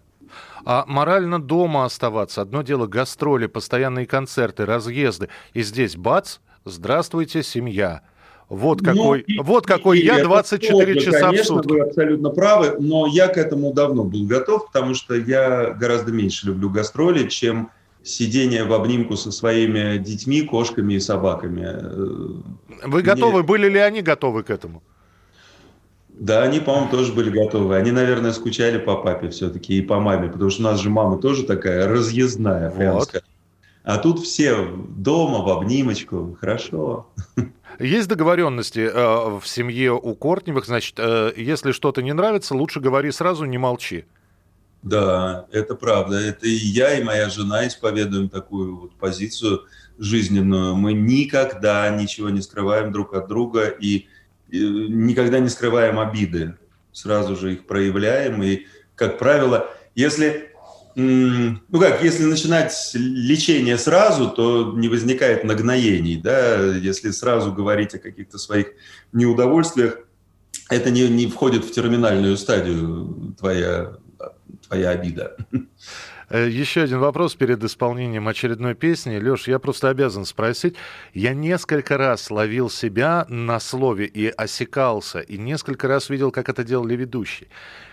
А 0.66 0.86
морально 0.88 1.42
дома 1.42 1.86
оставаться, 1.86 2.42
одно 2.42 2.62
дело 2.62 2.88
гастроли, 2.88 3.48
постоянные 3.48 4.08
концерты, 4.08 4.66
разъезды, 4.66 5.28
и 5.54 5.62
здесь 5.62 5.98
бац, 5.98 6.38
здравствуйте, 6.64 7.44
семья– 7.44 8.02
вот 8.50 8.82
ну, 8.82 8.94
какой, 8.94 9.26
ну, 9.28 9.44
вот 9.44 9.66
какой 9.66 10.00
и, 10.00 10.06
я 10.06 10.24
24 10.24 10.94
тоже, 10.94 11.00
часа 11.00 11.20
конечно, 11.28 11.44
в 11.44 11.58
сутки. 11.58 11.72
вы 11.72 11.82
абсолютно 11.82 12.30
правы, 12.30 12.76
но 12.80 13.08
я 13.08 13.28
к 13.28 13.38
этому 13.38 13.74
давно 13.74 14.04
был 14.04 14.26
готов, 14.26 14.68
потому 14.68 14.94
что 14.94 15.16
я 15.16 15.72
гораздо 15.72 16.12
меньше 16.12 16.48
люблю 16.48 16.70
гастроли, 16.70 17.28
чем 17.28 17.70
сидение 18.04 18.66
в 18.66 18.74
обнимку 18.74 19.16
со 19.16 19.32
своими 19.32 19.98
детьми, 19.98 20.42
кошками 20.42 20.96
и 20.96 21.00
собаками. 21.00 21.68
Вы 22.86 23.02
готовы? 23.02 23.40
Мне... 23.40 23.44
Были 23.44 23.70
ли 23.70 23.80
они 23.80 24.02
готовы 24.02 24.44
к 24.44 24.50
этому? 24.50 24.84
Да, 26.10 26.44
они, 26.44 26.60
по-моему, 26.60 26.90
тоже 26.90 27.12
были 27.14 27.30
готовы. 27.30 27.76
Они, 27.76 27.92
наверное, 27.92 28.34
скучали 28.34 28.78
по 28.78 28.98
папе 28.98 29.30
все-таки 29.30 29.78
и 29.78 29.82
по 29.82 30.00
маме, 30.00 30.30
потому 30.30 30.50
что 30.52 30.62
у 30.62 30.66
нас 30.66 30.80
же 30.80 30.90
мама 30.90 31.18
тоже 31.18 31.44
такая 31.44 31.88
разъездная, 31.88 32.70
вот. 32.70 33.24
А 33.84 33.98
тут 33.98 34.20
все 34.20 34.56
дома, 34.96 35.40
в 35.40 35.50
обнимочку. 35.50 36.38
Хорошо. 36.40 37.08
Есть 37.80 38.08
договоренности 38.08 38.80
э, 38.80 39.40
в 39.40 39.46
семье 39.46 39.94
у 39.94 40.16
Кортневых, 40.16 40.66
значит, 40.66 40.96
э, 40.98 41.34
если 41.36 41.72
что-то 41.72 42.02
не 42.02 42.14
нравится, 42.14 42.56
лучше 42.56 42.80
говори 42.80 43.12
сразу, 43.12 43.46
не 43.46 43.58
молчи. 43.58 44.06
Да, 44.84 45.46
это 45.52 45.76
правда. 45.76 46.18
Это 46.18 46.46
и 46.46 46.52
я, 46.52 46.98
и 46.98 47.04
моя 47.04 47.30
жена 47.30 47.68
исповедуем 47.68 48.30
такую 48.30 48.76
вот 48.78 48.96
позицию 48.96 49.64
жизненную. 49.98 50.76
Мы 50.76 50.94
никогда 50.94 51.90
ничего 51.90 52.30
не 52.30 52.42
скрываем 52.42 52.92
друг 52.92 53.14
от 53.14 53.28
друга 53.28 53.68
и, 53.68 54.08
и 54.50 54.60
никогда 54.60 55.40
не 55.40 55.50
скрываем 55.50 56.00
обиды. 56.00 56.56
Сразу 56.92 57.36
же 57.36 57.54
их 57.54 57.66
проявляем. 57.66 58.44
И, 58.44 58.66
как 58.96 59.18
правило, 59.18 59.70
если 59.96 60.53
ну 60.96 61.80
как, 61.80 62.04
если 62.04 62.26
начинать 62.26 62.92
лечение 62.94 63.78
сразу, 63.78 64.30
то 64.30 64.74
не 64.76 64.88
возникает 64.88 65.44
нагноений, 65.44 66.18
да, 66.18 66.76
если 66.76 67.12
сразу 67.12 67.52
говорить 67.52 67.94
о 67.96 68.00
каких-то 68.00 68.38
своих 68.38 68.68
неудовольствиях, 69.12 70.00
это 70.70 70.90
не, 70.92 71.08
не 71.10 71.28
входит 71.28 71.66
в 71.66 71.72
терминальную 71.72 72.38
стадию 72.38 73.36
твоя, 73.40 73.94
твоя 74.68 74.92
обида. 74.92 75.36
Э, 76.30 76.50
еще 76.50 76.82
один 76.82 77.00
вопрос 77.00 77.36
перед 77.36 77.64
исполнением 77.64 78.28
очередной 78.28 78.74
песни. 78.74 79.18
Леш, 79.18 79.48
я 79.48 79.60
просто 79.60 79.90
обязан 79.90 80.26
спросить. 80.26 80.76
Я 81.14 81.34
несколько 81.34 81.98
раз 81.98 82.32
ловил 82.32 82.70
себя 82.70 83.26
на 83.30 83.60
слове 83.60 84.06
и 84.06 84.28
осекался, 84.28 85.20
и 85.20 85.38
несколько 85.38 85.88
раз 85.88 86.10
видел, 86.10 86.32
как 86.32 86.50
это 86.50 86.64
делали 86.64 86.96
ведущие, 86.96 87.50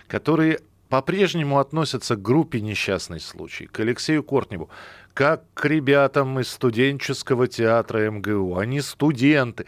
которые 0.07 0.59
по-прежнему 0.91 1.57
относятся 1.59 2.17
к 2.17 2.21
группе 2.21 2.59
«Несчастный 2.59 3.21
случай», 3.21 3.65
к 3.65 3.79
Алексею 3.79 4.23
Кортневу, 4.23 4.69
как 5.13 5.43
к 5.53 5.63
ребятам 5.63 6.37
из 6.41 6.49
студенческого 6.49 7.47
театра 7.47 8.11
МГУ. 8.11 8.57
Они 8.57 8.81
студенты. 8.81 9.67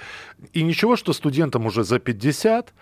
И 0.52 0.64
ничего, 0.64 0.98
что 0.98 1.14
студентам 1.14 1.66
уже 1.66 1.86
за 1.86 2.00
50. 2.00 2.74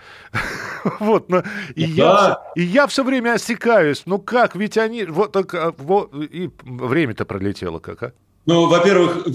вот, 1.00 1.30
но 1.30 1.44
и, 1.76 1.84
я, 1.84 2.42
и 2.56 2.64
я 2.64 2.88
все 2.88 3.04
время 3.04 3.34
осекаюсь. 3.34 4.04
Ну 4.08 4.18
как, 4.18 4.56
ведь 4.56 4.76
они... 4.76 5.06
Вот, 5.06 5.34
так, 5.34 5.78
вот 5.78 6.12
и 6.16 6.50
время-то 6.64 7.26
пролетело 7.26 7.78
как, 7.78 8.02
а? 8.02 8.14
Ну, 8.48 8.68
во-первых, 8.68 9.28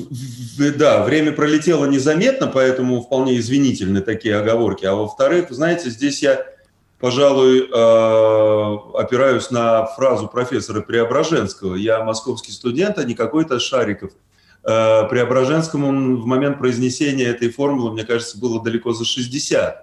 да, 0.76 1.04
время 1.04 1.30
пролетело 1.30 1.86
незаметно, 1.86 2.48
поэтому 2.48 3.02
вполне 3.02 3.38
извинительны 3.38 4.00
такие 4.00 4.34
оговорки. 4.34 4.84
А 4.84 4.96
во-вторых, 4.96 5.46
знаете, 5.50 5.90
здесь 5.90 6.24
я 6.24 6.44
пожалуй, 6.98 7.60
э, 7.60 8.76
опираюсь 8.94 9.50
на 9.50 9.86
фразу 9.86 10.28
профессора 10.28 10.80
Преображенского. 10.80 11.74
Я 11.74 12.02
московский 12.02 12.52
студент, 12.52 12.98
а 12.98 13.04
не 13.04 13.14
какой-то 13.14 13.60
Шариков. 13.60 14.12
Э, 14.64 15.06
Преображенскому 15.08 16.16
в 16.16 16.26
момент 16.26 16.58
произнесения 16.58 17.28
этой 17.28 17.50
формулы, 17.50 17.92
мне 17.92 18.04
кажется, 18.04 18.38
было 18.38 18.62
далеко 18.62 18.92
за 18.92 19.04
60. 19.04 19.82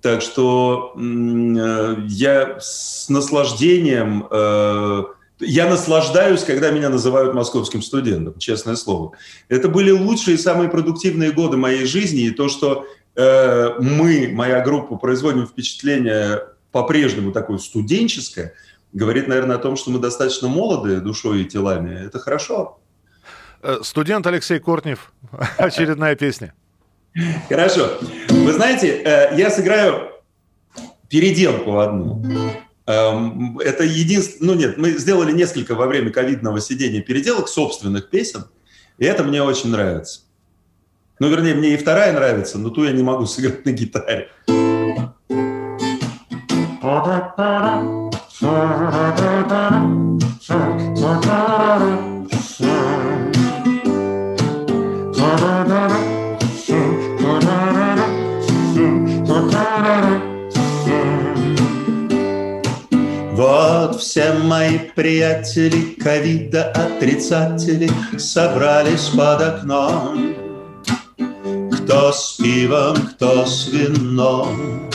Так 0.00 0.22
что 0.22 0.94
э, 0.96 1.96
я 2.08 2.58
с 2.58 3.08
наслаждением, 3.08 4.26
я 5.42 5.70
наслаждаюсь, 5.70 6.44
когда 6.44 6.70
меня 6.70 6.90
называют 6.90 7.34
московским 7.34 7.80
студентом, 7.80 8.38
честное 8.38 8.76
слово. 8.76 9.12
Это 9.48 9.68
были 9.68 9.90
лучшие 9.90 10.34
и 10.34 10.38
самые 10.38 10.68
продуктивные 10.68 11.32
годы 11.32 11.56
моей 11.56 11.86
жизни, 11.86 12.24
и 12.24 12.30
то, 12.30 12.48
что 12.48 12.86
мы, 13.80 14.30
моя 14.32 14.60
группа, 14.62 14.96
производим 14.96 15.46
впечатление 15.46 16.42
по-прежнему 16.72 17.32
такое 17.32 17.58
студенческое, 17.58 18.54
говорит, 18.92 19.28
наверное, 19.28 19.56
о 19.56 19.58
том, 19.58 19.76
что 19.76 19.90
мы 19.90 19.98
достаточно 19.98 20.48
молоды 20.48 21.00
душой 21.00 21.42
и 21.42 21.44
телами. 21.44 22.06
Это 22.06 22.18
хорошо. 22.18 22.80
Э, 23.62 23.78
студент 23.82 24.26
Алексей 24.26 24.58
Кортнев. 24.58 25.12
Очередная 25.58 26.16
песня. 26.16 26.54
Хорошо. 27.48 27.98
Вы 28.28 28.52
знаете, 28.52 29.02
э, 29.04 29.36
я 29.36 29.50
сыграю 29.50 30.12
переделку 31.08 31.78
одну. 31.78 32.22
Эм, 32.86 33.58
это 33.58 33.84
единственное... 33.84 34.54
Ну 34.54 34.58
нет, 34.58 34.78
мы 34.78 34.92
сделали 34.92 35.32
несколько 35.32 35.74
во 35.74 35.86
время 35.86 36.10
ковидного 36.10 36.60
сидения 36.60 37.00
переделок 37.00 37.48
собственных 37.48 38.10
песен, 38.10 38.46
и 38.98 39.04
это 39.04 39.24
мне 39.24 39.42
очень 39.42 39.70
нравится. 39.70 40.22
Ну, 41.20 41.28
вернее, 41.28 41.54
мне 41.54 41.74
и 41.74 41.76
вторая 41.76 42.14
нравится, 42.14 42.58
но 42.58 42.70
ту 42.70 42.82
я 42.82 42.92
не 42.92 43.02
могу 43.02 43.26
сыграть 43.26 43.66
на 43.66 43.72
гитаре. 43.72 44.30
Вот 63.32 64.00
все 64.00 64.32
мои 64.32 64.78
приятели, 64.94 65.94
ковида 66.02 66.72
отрицатели, 66.72 67.90
собрались 68.18 69.08
под 69.08 69.42
окном. 69.42 70.29
Кто 71.90 72.12
с 72.12 72.36
пивом, 72.38 72.94
кто 72.94 73.44
с 73.44 73.66
вином, 73.66 74.88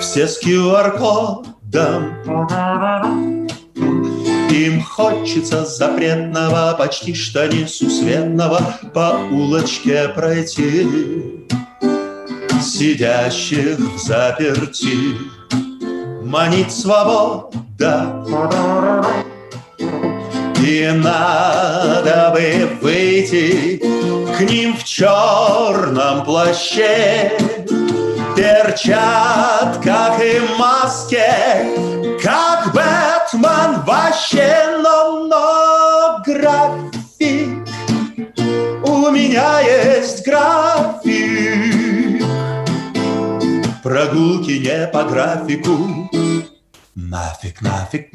все 0.00 0.28
с 0.28 0.40
QR-кодом. 0.40 2.14
Им 4.48 4.80
хочется 4.84 5.64
запретного, 5.64 6.76
почти 6.78 7.12
что 7.12 7.48
несусветного 7.48 8.60
по 8.94 9.18
улочке 9.32 10.08
пройти. 10.10 10.86
Сидящих 12.62 13.76
в 13.80 13.98
заперти 13.98 15.18
манить 16.22 16.70
свобода. 16.70 18.24
И 20.60 20.90
надо 20.92 22.30
бы 22.32 22.68
выйти 22.82 23.80
к 24.36 24.40
ним 24.40 24.76
в 24.76 24.84
черном 24.84 26.24
плаще, 26.24 27.32
перчатках 28.36 30.20
и 30.20 30.40
маске, 30.58 31.32
как 32.22 32.72
Бэтмен 32.72 33.82
вообще, 33.86 34.80
но, 34.82 35.26
но 35.26 36.22
график, 36.26 37.68
у 38.84 39.10
меня 39.10 39.60
есть 39.60 40.24
график, 40.24 42.24
прогулки 43.82 44.58
не 44.58 44.86
по 44.88 45.04
графику, 45.04 46.10
нафиг, 46.94 47.62
нафиг. 47.62 48.08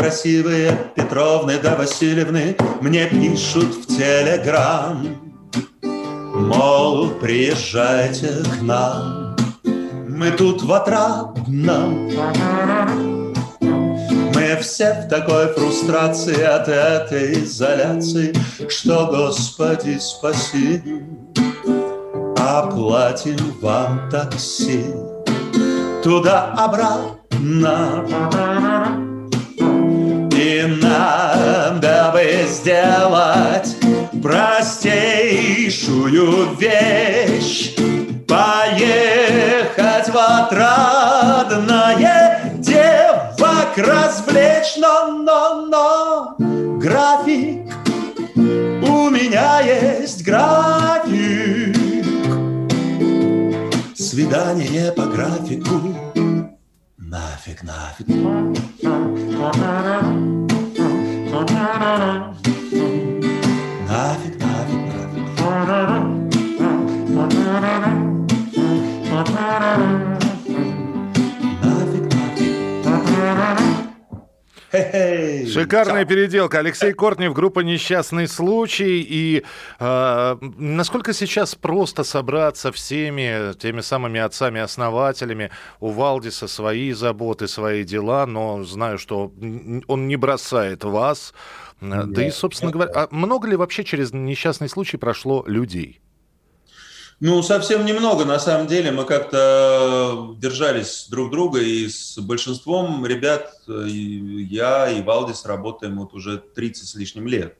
Красивые, 0.00 0.78
Петровны 0.94 1.58
да 1.62 1.76
Васильевны, 1.76 2.56
Мне 2.80 3.06
пишут 3.06 3.74
в 3.74 3.86
телеграм, 3.86 5.06
Мол, 6.32 7.10
приезжайте 7.20 8.28
к 8.28 8.62
нам, 8.62 9.36
Мы 10.08 10.30
тут 10.30 10.62
в 10.62 10.72
отрадном. 10.72 12.10
Мы 14.34 14.56
все 14.62 15.04
в 15.04 15.08
такой 15.10 15.52
фрустрации 15.52 16.44
от 16.44 16.68
этой 16.68 17.44
изоляции, 17.44 18.34
Что, 18.70 19.06
Господи, 19.06 19.98
спаси, 19.98 20.82
оплатим 22.38 23.36
вам 23.60 24.08
такси 24.10 24.86
туда-обратно. 26.02 28.06
Надо 30.66 32.10
бы 32.12 32.46
сделать 32.46 33.76
простейшую 34.22 35.64
вещь. 36.56 37.74
Поехать 38.28 40.08
в 40.08 40.16
отрадное 40.16 41.30
девок 42.58 43.76
развлечь 43.76 44.76
Но, 44.78 45.08
но, 45.08 45.66
но. 45.66 46.36
График. 46.78 47.74
У 48.36 49.10
меня 49.10 49.60
есть 49.60 50.24
график. 50.24 51.76
Свидание 53.96 54.92
по 54.92 55.06
графику. 55.06 55.94
Нафиг, 56.96 57.62
нафиг. 57.62 58.06
Нафиг, 63.88 64.34
нафиг, 64.42 64.80
Шикарная 74.72 76.04
переделка. 76.04 76.58
Алексей 76.58 76.92
Кортнев, 76.92 77.32
группа 77.34 77.60
«Несчастный 77.60 78.28
случай». 78.28 79.00
И 79.00 79.44
э, 79.78 80.36
насколько 80.40 81.12
сейчас 81.12 81.54
просто 81.54 82.04
собраться 82.04 82.70
всеми 82.70 83.52
теми 83.54 83.80
самыми 83.80 84.20
отцами-основателями? 84.20 85.50
У 85.80 85.90
Валдиса 85.90 86.46
свои 86.46 86.92
заботы, 86.92 87.48
свои 87.48 87.82
дела, 87.84 88.26
но 88.26 88.62
знаю, 88.62 88.98
что 88.98 89.32
он 89.88 90.08
не 90.08 90.16
бросает 90.16 90.84
вас. 90.84 91.34
Нет, 91.80 92.12
да 92.12 92.26
и, 92.26 92.30
собственно 92.30 92.70
говоря, 92.70 92.92
а 92.94 93.08
много 93.10 93.48
ли 93.48 93.56
вообще 93.56 93.84
через 93.84 94.12
несчастный 94.12 94.68
случай 94.68 94.98
прошло 94.98 95.44
людей? 95.46 96.00
Ну, 97.22 97.42
совсем 97.42 97.84
немного, 97.84 98.24
на 98.24 98.38
самом 98.38 98.66
деле. 98.66 98.92
Мы 98.92 99.04
как-то 99.04 100.34
держались 100.38 101.06
друг 101.10 101.30
друга, 101.30 101.60
и 101.60 101.86
с 101.86 102.18
большинством 102.18 103.04
ребят 103.04 103.52
и 103.68 104.46
я 104.48 104.88
и 104.90 105.02
Валдис 105.02 105.44
работаем 105.44 105.98
вот 105.98 106.14
уже 106.14 106.38
30 106.38 106.88
с 106.88 106.94
лишним 106.94 107.26
лет. 107.26 107.58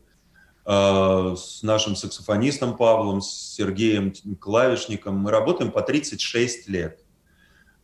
А, 0.64 1.34
с 1.36 1.62
нашим 1.62 1.94
саксофонистом 1.94 2.74
Павлом, 2.78 3.20
с 3.20 3.54
Сергеем 3.56 4.14
Клавишником 4.40 5.18
мы 5.18 5.30
работаем 5.30 5.70
по 5.70 5.82
36 5.82 6.66
лет. 6.68 7.04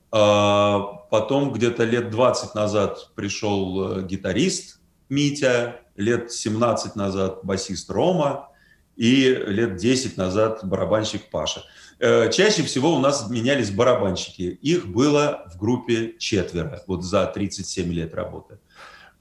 Потом 0.08 1.52
где-то 1.52 1.84
лет 1.84 2.10
20 2.10 2.54
назад 2.54 3.10
пришел 3.14 3.98
э, 3.98 4.02
гитарист 4.02 4.80
Митя, 5.10 5.80
лет 5.96 6.32
17 6.32 6.96
назад 6.96 7.40
басист 7.42 7.90
Рома, 7.90 8.48
и 8.96 9.35
лет 9.46 9.76
10 9.76 10.16
назад 10.16 10.61
барабанщик 10.62 11.30
Паша. 11.30 11.64
Э, 11.98 12.30
чаще 12.30 12.62
всего 12.62 12.94
у 12.94 12.98
нас 12.98 13.30
менялись 13.30 13.70
барабанщики. 13.70 14.42
Их 14.42 14.87
было 14.87 15.46
в 15.52 15.59
группе 15.59 16.14
четверо, 16.18 16.82
вот 16.87 17.04
за 17.04 17.26
37 17.26 17.92
лет 17.92 18.14
работы. 18.14 18.59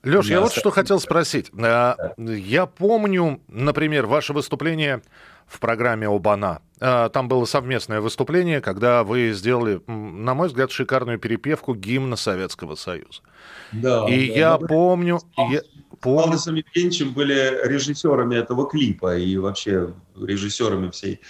Леш, 0.03 0.27
я, 0.27 0.35
я 0.35 0.41
вот 0.41 0.53
что 0.53 0.69
хотел 0.69 0.99
спросить. 0.99 1.49
Э, 1.49 1.55
да. 1.57 2.15
Я 2.17 2.65
помню, 2.65 3.41
например, 3.47 4.05
ваше 4.05 4.33
выступление 4.33 5.01
в 5.47 5.59
программе 5.59 6.07
«Обана». 6.07 6.61
Э, 6.79 7.09
там 7.11 7.27
было 7.27 7.45
совместное 7.45 8.01
выступление, 8.01 8.61
когда 8.61 9.03
вы 9.03 9.31
сделали, 9.33 9.81
на 9.87 10.33
мой 10.33 10.47
взгляд, 10.47 10.71
шикарную 10.71 11.19
перепевку 11.19 11.73
гимна 11.73 12.15
Советского 12.15 12.75
Союза. 12.75 13.21
Да, 13.71 14.07
и 14.09 14.27
да, 14.27 14.33
я 14.33 14.57
да, 14.57 14.67
помню... 14.67 15.19
Я, 15.37 15.61
помню... 16.01 16.21
Валдисом 16.23 16.55
Евгеньевичем 16.55 17.13
были 17.13 17.67
режиссерами 17.67 18.35
этого 18.35 18.67
клипа 18.69 19.17
и 19.17 19.37
вообще 19.37 19.93
режиссерами 20.15 20.89
всей, 20.89 21.21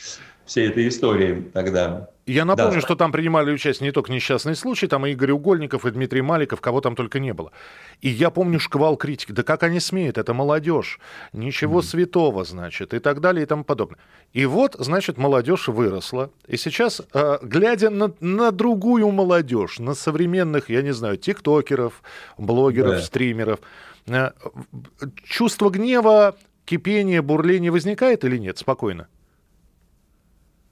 всей 0.46 0.68
этой 0.70 0.88
истории 0.88 1.50
тогда. 1.54 2.10
Я 2.28 2.44
напомню, 2.44 2.76
да. 2.76 2.82
что 2.82 2.96
там 2.96 3.12
принимали 3.12 3.52
участие 3.52 3.88
не 3.88 3.92
только 3.92 4.12
несчастные 4.12 4.56
случаи, 4.56 4.88
там 4.88 5.06
и 5.06 5.12
Игорь 5.12 5.32
Угольников, 5.32 5.86
и 5.86 5.92
Дмитрий 5.92 6.24
Маликов, 6.24 6.60
кого 6.60 6.82
там 6.82 6.96
только 6.96 7.20
не 7.20 7.34
было. 7.34 7.52
И 8.02 8.10
я 8.10 8.32
помню 8.32 8.60
шквал 8.60 8.98
критики. 8.98 9.32
Да 9.32 9.44
как 9.44 9.62
они 9.62 9.80
смеют? 9.80 10.18
Это 10.18 10.34
молодежь. 10.34 11.00
Ничего 11.34 11.82
mm. 11.82 11.84
святого, 11.84 12.44
значит, 12.44 12.96
и 12.96 13.00
так 13.00 13.22
далее, 13.22 13.44
и 13.44 13.46
тому 13.46 13.64
подобное. 13.64 14.00
И 14.34 14.46
вот, 14.48 14.76
значит, 14.80 15.18
молодежь 15.18 15.68
выросла. 15.68 16.32
И 16.48 16.58
сейчас, 16.58 17.02
э, 17.14 17.38
глядя 17.44 17.92
на, 17.92 18.12
на 18.20 18.52
другую 18.52 19.12
молодежь, 19.12 19.78
на 19.78 19.94
современных, 19.94 20.70
я 20.70 20.82
не 20.82 20.94
знаю, 20.94 21.18
тиктокеров, 21.18 22.02
блогеров, 22.40 22.96
да. 22.96 23.02
стримеров, 23.02 23.60
э, 24.08 24.32
чувство 25.24 25.70
гнева, 25.70 26.36
кипения, 26.66 27.22
бурления 27.22 27.72
возникает 27.72 28.26
или 28.26 28.38
нет? 28.38 28.58
Спокойно. 28.58 29.08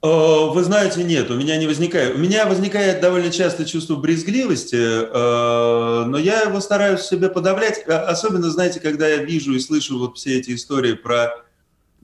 Вы 0.06 0.62
знаете, 0.64 1.02
нет, 1.02 1.30
у 1.30 1.34
меня 1.34 1.56
не 1.56 1.66
возникает. 1.66 2.14
У 2.14 2.18
меня 2.18 2.44
возникает 2.44 3.00
довольно 3.00 3.30
часто 3.30 3.64
чувство 3.64 3.96
брезгливости, 3.96 4.76
э, 4.76 6.04
но 6.04 6.18
я 6.18 6.42
его 6.42 6.60
стараюсь 6.60 7.00
себе 7.00 7.30
подавлять. 7.30 7.82
Э, 7.86 7.92
особенно, 8.00 8.50
знаете, 8.50 8.80
когда 8.80 9.08
я 9.08 9.24
вижу 9.24 9.54
и 9.54 9.60
слышу 9.60 9.98
вот 9.98 10.18
все 10.18 10.38
эти 10.38 10.54
истории 10.54 10.92
про 10.92 11.32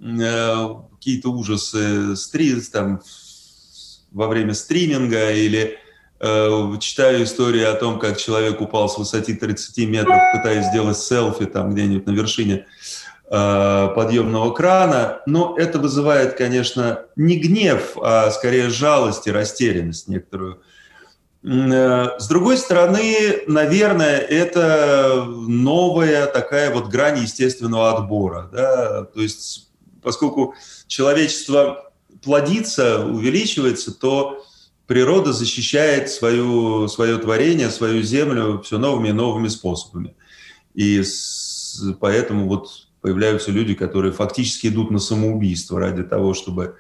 э, 0.00 0.68
какие-то 0.92 1.28
ужасы 1.28 2.16
стри, 2.16 2.58
там, 2.72 3.02
во 4.12 4.28
время 4.28 4.54
стриминга 4.54 5.32
или 5.32 5.78
читаю 6.80 7.24
истории 7.24 7.62
о 7.62 7.74
том, 7.74 7.98
как 7.98 8.18
человек 8.18 8.60
упал 8.60 8.90
с 8.90 8.98
высоты 8.98 9.34
30 9.34 9.88
метров, 9.88 10.18
пытаясь 10.34 10.66
сделать 10.66 10.98
селфи 10.98 11.46
там 11.46 11.72
где-нибудь 11.72 12.06
на 12.06 12.10
вершине. 12.10 12.54
Э, 12.54 12.64
подъемного 13.30 14.52
крана, 14.52 15.20
но 15.24 15.54
это 15.56 15.78
вызывает, 15.78 16.34
конечно, 16.34 17.04
не 17.14 17.36
гнев, 17.36 17.96
а 18.02 18.28
скорее 18.32 18.70
жалость 18.70 19.28
и 19.28 19.30
растерянность 19.30 20.08
некоторую. 20.08 20.60
Э, 21.42 22.18
с 22.18 22.28
другой 22.28 22.58
стороны, 22.58 23.42
наверное, 23.46 24.18
это 24.18 25.24
новая 25.26 26.26
такая 26.26 26.72
вот 26.72 26.88
грань 26.88 27.20
естественного 27.20 27.96
отбора. 27.96 28.50
Да? 28.52 29.04
То 29.04 29.20
есть, 29.20 29.70
поскольку 30.02 30.54
человечество 30.86 31.92
плодится, 32.22 33.04
увеличивается, 33.04 33.92
то 33.92 34.44
природа 34.86 35.32
защищает 35.32 36.10
свою, 36.10 36.88
свое 36.88 37.16
творение, 37.18 37.70
свою 37.70 38.02
землю 38.02 38.60
все 38.62 38.78
новыми 38.78 39.08
и 39.08 39.12
новыми 39.12 39.48
способами. 39.48 40.14
И 40.74 41.02
поэтому 42.00 42.48
вот 42.48 42.88
появляются 43.00 43.50
люди, 43.50 43.74
которые 43.74 44.12
фактически 44.12 44.68
идут 44.68 44.90
на 44.90 44.98
самоубийство 44.98 45.80
ради 45.80 46.02
того, 46.02 46.34
чтобы 46.34 46.76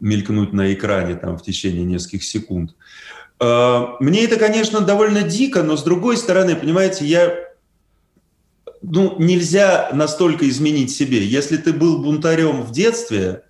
мелькнуть 0.00 0.52
на 0.52 0.72
экране 0.72 1.16
там 1.16 1.36
в 1.36 1.42
течение 1.42 1.84
нескольких 1.84 2.24
секунд. 2.24 2.74
А, 3.40 3.96
мне 4.00 4.24
это, 4.24 4.36
конечно, 4.36 4.80
довольно 4.80 5.22
дико, 5.22 5.62
но 5.62 5.76
с 5.76 5.82
другой 5.82 6.16
стороны, 6.16 6.56
понимаете, 6.56 7.04
я 7.04 7.34
ну, 8.82 9.16
нельзя 9.18 9.90
настолько 9.92 10.48
изменить 10.48 10.94
себе. 10.94 11.24
Если 11.24 11.56
ты 11.56 11.72
был 11.72 12.02
бунтарем 12.02 12.62
в 12.62 12.70
детстве, 12.70 13.44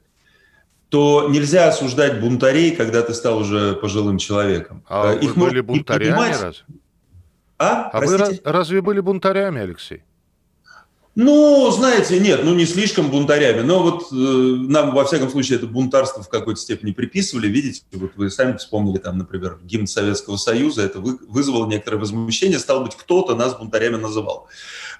то 0.88 1.28
нельзя 1.28 1.68
осуждать 1.68 2.20
бунтарей, 2.20 2.76
когда 2.76 3.02
ты 3.02 3.14
стал 3.14 3.38
уже 3.38 3.74
пожилым 3.74 4.18
человеком. 4.18 4.84
А 4.88 5.14
э, 5.14 5.18
Их 5.20 5.34
вы 5.34 5.48
были 5.48 5.60
бунтарями 5.60 6.30
разве? 6.30 6.64
А, 7.58 7.90
а 7.92 8.00
вы 8.00 8.16
разве 8.44 8.80
были 8.80 9.00
бунтарями, 9.00 9.60
Алексей? 9.60 10.04
Ну, 11.16 11.70
знаете, 11.70 12.18
нет, 12.18 12.40
ну 12.42 12.54
не 12.54 12.66
слишком 12.66 13.08
бунтарями, 13.08 13.60
но 13.60 13.82
вот 13.82 14.08
э, 14.10 14.14
нам, 14.14 14.92
во 14.92 15.04
всяком 15.04 15.30
случае, 15.30 15.58
это 15.58 15.66
бунтарство 15.68 16.24
в 16.24 16.28
какой-то 16.28 16.60
степени 16.60 16.90
приписывали, 16.90 17.46
видите, 17.46 17.82
вот 17.92 18.12
вы 18.16 18.30
сами 18.30 18.56
вспомнили 18.56 18.98
там, 18.98 19.18
например, 19.18 19.58
гимн 19.62 19.86
Советского 19.86 20.36
Союза, 20.36 20.82
это 20.82 20.98
вы, 20.98 21.18
вызвало 21.28 21.66
некоторое 21.66 21.98
возмущение, 21.98 22.58
стало 22.58 22.84
быть, 22.84 22.96
кто-то 22.96 23.36
нас 23.36 23.56
бунтарями 23.56 23.94
называл. 23.94 24.48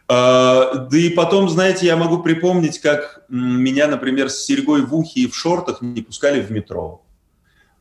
А, 0.07 0.75
да 0.75 0.97
и 0.97 1.11
потом, 1.11 1.49
знаете, 1.49 1.87
я 1.87 1.97
могу 1.97 2.23
припомнить, 2.23 2.79
как 2.79 3.25
меня, 3.29 3.89
например, 3.89 4.31
с 4.31 4.45
серьгой 4.45 4.83
в 4.83 4.95
ухе 4.95 5.23
и 5.23 5.27
в 5.27 5.37
шортах 5.37 5.83
не 5.83 6.03
пускали 6.03 6.41
в 6.41 6.53
метро 6.53 7.04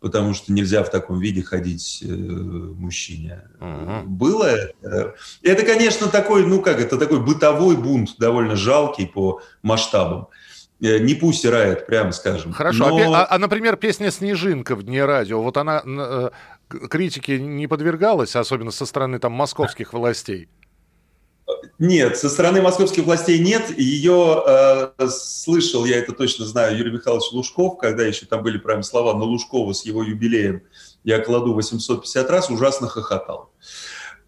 потому 0.03 0.33
что 0.33 0.51
нельзя 0.51 0.83
в 0.83 0.91
таком 0.91 1.17
виде 1.17 1.41
ходить 1.41 2.03
э, 2.03 2.07
мужчине. 2.07 3.43
Угу. 3.61 4.09
Было 4.09 4.43
это. 4.43 5.15
Это, 5.41 5.65
конечно, 5.65 6.09
такой, 6.09 6.45
ну 6.45 6.61
как, 6.61 6.81
это 6.81 6.97
такой 6.97 7.21
бытовой 7.21 7.77
бунт, 7.77 8.17
довольно 8.17 8.57
жалкий 8.57 9.07
по 9.07 9.41
масштабам. 9.61 10.27
Э, 10.81 10.99
не 10.99 11.15
пусть 11.15 11.45
рает, 11.45 11.85
прямо 11.87 12.11
скажем. 12.11 12.51
Хорошо. 12.51 12.89
Но... 12.89 13.13
А, 13.13 13.25
а, 13.29 13.37
например, 13.39 13.77
песня 13.77 14.11
«Снежинка» 14.11 14.75
в 14.75 14.83
Дне 14.83 15.05
радио, 15.05 15.41
вот 15.41 15.55
она 15.55 15.81
э, 15.85 16.29
критике 16.89 17.39
не 17.39 17.67
подвергалась, 17.67 18.35
особенно 18.35 18.71
со 18.71 18.85
стороны 18.85 19.19
там 19.19 19.31
московских 19.31 19.93
властей? 19.93 20.49
Нет, 21.79 22.17
со 22.17 22.29
стороны 22.29 22.61
московских 22.61 23.03
властей 23.03 23.39
нет. 23.39 23.77
Ее 23.77 24.43
э, 24.45 25.07
слышал, 25.09 25.85
я 25.85 25.97
это 25.97 26.13
точно 26.13 26.45
знаю, 26.45 26.77
Юрий 26.77 26.91
Михайлович 26.91 27.31
Лужков, 27.31 27.77
когда 27.77 28.03
еще 28.03 28.25
там 28.25 28.43
были 28.43 28.57
прям 28.57 28.83
слова 28.83 29.13
на 29.13 29.23
Лужкова 29.23 29.73
с 29.73 29.83
его 29.85 30.03
юбилеем 30.03 30.63
«Я 31.03 31.19
кладу 31.19 31.53
850 31.53 32.29
раз», 32.29 32.49
ужасно 32.49 32.87
хохотал. 32.87 33.51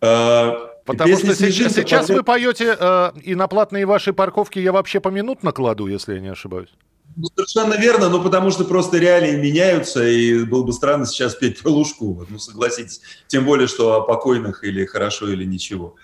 Э, 0.01 0.51
Потому 0.85 1.17
что 1.17 1.33
сейчас, 1.35 1.73
сейчас 1.73 2.09
вы 2.09 2.23
поете 2.23 2.75
э, 2.79 3.11
и 3.23 3.33
на 3.33 3.47
платные 3.47 3.85
ваши 3.85 4.13
парковки 4.13 4.59
я 4.59 4.71
вообще 4.71 4.99
поминутно 4.99 5.51
кладу, 5.51 5.87
если 5.87 6.15
я 6.15 6.19
не 6.19 6.29
ошибаюсь. 6.29 6.69
Ну, 7.15 7.27
совершенно 7.33 7.75
верно, 7.75 8.09
но 8.09 8.21
потому 8.21 8.51
что 8.51 8.65
просто 8.65 8.97
реалии 8.97 9.35
меняются, 9.35 10.05
и 10.05 10.43
было 10.43 10.63
бы 10.63 10.73
странно 10.73 11.05
сейчас 11.05 11.33
петь 11.33 11.61
про 11.61 11.69
Лужкова, 11.69 12.25
ну 12.29 12.37
согласитесь. 12.37 13.01
Тем 13.27 13.45
более, 13.45 13.67
что 13.67 13.95
о 13.95 14.01
покойных 14.01 14.63
или 14.63 14.85
хорошо, 14.85 15.29
или 15.29 15.45
ничего. 15.45 15.95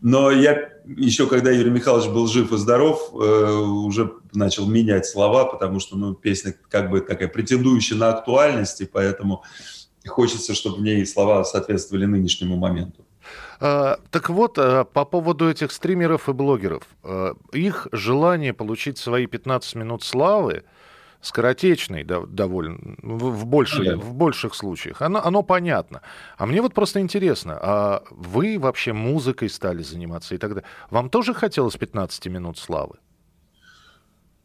Но 0.00 0.30
я 0.30 0.70
еще, 0.86 1.26
когда 1.26 1.50
Юрий 1.50 1.70
Михайлович 1.70 2.08
был 2.08 2.26
жив 2.26 2.52
и 2.52 2.56
здоров, 2.56 3.10
э, 3.12 3.16
уже 3.16 4.12
начал 4.34 4.66
менять 4.66 5.06
слова, 5.06 5.44
потому 5.44 5.80
что 5.80 5.96
ну, 5.96 6.14
песня 6.14 6.54
как 6.68 6.90
бы 6.90 7.00
такая 7.00 7.28
претендующая 7.28 7.96
на 7.96 8.10
актуальность, 8.10 8.80
и 8.80 8.86
поэтому 8.86 9.42
хочется, 10.06 10.54
чтобы 10.54 10.76
в 10.76 10.82
ней 10.82 11.06
слова 11.06 11.44
соответствовали 11.44 12.04
нынешнему 12.04 12.56
моменту. 12.56 13.04
А, 13.60 13.98
так 14.10 14.28
вот, 14.28 14.58
а, 14.58 14.84
по 14.84 15.04
поводу 15.04 15.48
этих 15.48 15.72
стримеров 15.72 16.28
и 16.28 16.32
блогеров. 16.32 16.82
А, 17.02 17.34
их 17.52 17.88
желание 17.92 18.52
получить 18.52 18.98
свои 18.98 19.26
15 19.26 19.74
минут 19.76 20.02
славы, 20.02 20.64
скоротечный 21.24 22.04
да, 22.04 22.20
довольно, 22.26 22.96
в, 23.02 23.30
в, 23.30 23.46
больших, 23.46 23.96
в 23.96 24.14
больших 24.14 24.54
случаях, 24.54 25.00
оно, 25.02 25.24
оно 25.24 25.42
понятно. 25.42 26.02
А 26.36 26.46
мне 26.46 26.60
вот 26.60 26.74
просто 26.74 27.00
интересно, 27.00 27.58
а 27.60 28.02
вы 28.10 28.58
вообще 28.58 28.92
музыкой 28.92 29.48
стали 29.48 29.82
заниматься 29.82 30.34
и 30.34 30.38
тогда 30.38 30.62
Вам 30.90 31.08
тоже 31.08 31.34
хотелось 31.34 31.76
15 31.76 32.26
минут 32.26 32.58
славы? 32.58 32.98